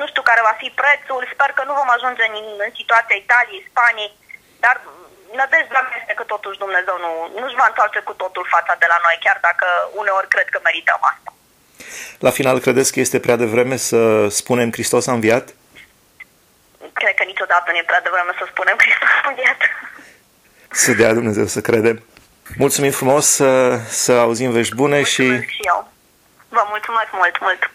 Nu 0.00 0.06
știu 0.08 0.22
care 0.30 0.48
va 0.48 0.54
fi 0.62 0.68
prețul, 0.80 1.22
sper 1.34 1.50
că 1.54 1.62
nu 1.64 1.78
vom 1.80 1.90
ajunge 1.96 2.22
în, 2.28 2.34
în 2.66 2.72
situația 2.80 3.16
Italiei, 3.24 3.68
Spaniei, 3.70 4.12
dar 4.64 4.76
nădejdea 5.38 5.82
mea 5.86 5.98
este 6.00 6.14
că 6.18 6.24
totuși 6.34 6.62
Dumnezeu 6.64 6.96
nu, 7.04 7.12
nu-și 7.40 7.60
va 7.60 7.66
întoarce 7.68 8.00
cu 8.08 8.14
totul 8.22 8.44
fața 8.54 8.74
de 8.82 8.86
la 8.92 8.98
noi, 9.06 9.16
chiar 9.24 9.38
dacă 9.48 9.66
uneori 10.00 10.32
cred 10.34 10.48
că 10.50 10.58
merităm 10.62 11.00
asta. 11.12 11.30
La 12.26 12.30
final, 12.38 12.56
credeți 12.64 12.92
că 12.92 13.00
este 13.00 13.18
prea 13.20 13.36
devreme 13.44 13.76
să 13.76 14.28
spunem 14.40 14.68
Hristos 14.76 15.06
a 15.06 15.12
înviat? 15.12 15.46
cred 17.00 17.14
că 17.14 17.24
niciodată 17.24 17.66
nu 17.70 17.76
e 17.78 17.90
prea 17.92 18.00
devreme 18.00 18.32
să 18.38 18.44
spunem 18.52 18.76
că 18.76 18.84
este 18.92 19.06
studiat. 19.20 19.60
Să 20.70 20.92
dea 20.92 21.12
Dumnezeu 21.12 21.46
să 21.46 21.60
credem. 21.60 21.96
Mulțumim 22.56 22.90
frumos 22.90 23.26
să, 23.26 23.76
să 24.04 24.12
auzim 24.12 24.50
vești 24.50 24.74
bune 24.74 24.96
mulțumesc 24.96 25.48
și... 25.48 25.54
și 25.56 25.62
eu. 25.72 25.88
Vă 26.48 26.64
mulțumesc 26.68 27.10
mult, 27.12 27.40
mult. 27.40 27.70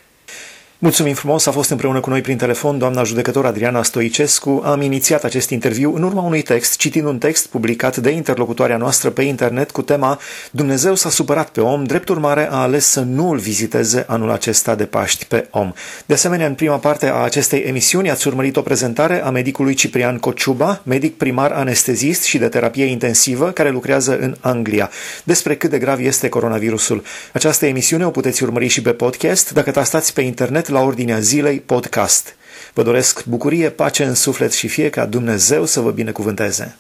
Mulțumim 0.84 1.14
frumos, 1.14 1.46
a 1.46 1.52
fost 1.52 1.70
împreună 1.70 2.00
cu 2.00 2.10
noi 2.10 2.22
prin 2.22 2.38
telefon 2.38 2.78
doamna 2.78 3.04
judecător 3.04 3.46
Adriana 3.46 3.84
Stoicescu. 3.84 4.62
Am 4.66 4.82
inițiat 4.82 5.24
acest 5.24 5.50
interviu 5.50 5.96
în 5.96 6.04
urma 6.04 6.22
unui 6.22 6.42
text, 6.42 6.78
citind 6.78 7.06
un 7.06 7.18
text 7.18 7.48
publicat 7.48 7.98
de 7.98 8.10
interlocutoarea 8.10 8.78
noastră 8.78 9.10
pe 9.10 9.22
internet 9.22 9.72
cu 9.72 9.82
tema 9.82 10.20
Dumnezeu 10.52 10.96
s-a 10.96 11.10
supărat 11.10 11.50
pe 11.50 11.62
om, 11.62 11.84
drept 11.84 12.10
urmare 12.10 12.48
a 12.52 12.56
ales 12.56 12.86
să 12.86 13.02
nu 13.02 13.30
îl 13.30 13.38
viziteze 13.38 14.06
anul 14.08 14.32
acesta 14.32 14.76
de 14.76 14.86
Paști 14.86 15.26
pe 15.26 15.48
om. 15.52 15.74
De 16.06 16.14
asemenea, 16.14 16.48
în 16.48 16.54
prima 16.54 16.78
parte 16.78 17.08
a 17.08 17.14
acestei 17.14 17.60
emisiuni 17.60 18.10
ați 18.10 18.28
urmărit 18.28 18.58
o 18.58 18.62
prezentare 18.62 19.24
a 19.24 19.30
medicului 19.30 19.74
Ciprian 19.74 20.18
Cociuba, 20.18 20.82
medic 20.84 21.18
primar 21.18 21.52
anestezist 21.52 22.24
și 22.24 22.38
de 22.38 22.48
terapie 22.48 22.86
intensivă 22.86 23.52
care 23.52 23.70
lucrează 23.70 24.18
în 24.20 24.36
Anglia, 24.40 24.90
despre 25.24 25.56
cât 25.56 25.70
de 25.70 25.78
grav 25.78 26.00
este 26.00 26.30
coronavirusul. 26.30 27.04
Această 27.34 27.66
emisiune 27.66 28.06
o 28.06 28.10
puteți 28.10 28.44
urmări 28.44 28.68
și 28.68 28.82
pe 28.82 28.92
podcast 28.92 29.54
dacă 29.54 29.72
tastați 29.72 30.14
pe 30.14 30.22
internet 30.22 30.70
la 30.72 30.82
ordinea 30.82 31.20
zilei 31.20 31.60
podcast. 31.60 32.36
Vă 32.74 32.84
doresc 32.84 33.26
bucurie, 33.26 33.70
pace 33.70 34.04
în 34.04 34.16
suflet 34.16 34.52
și 34.52 34.68
fie 34.68 34.90
ca 34.90 35.06
Dumnezeu 35.06 35.66
să 35.66 35.80
vă 35.80 35.92
binecuvânteze. 35.92 36.78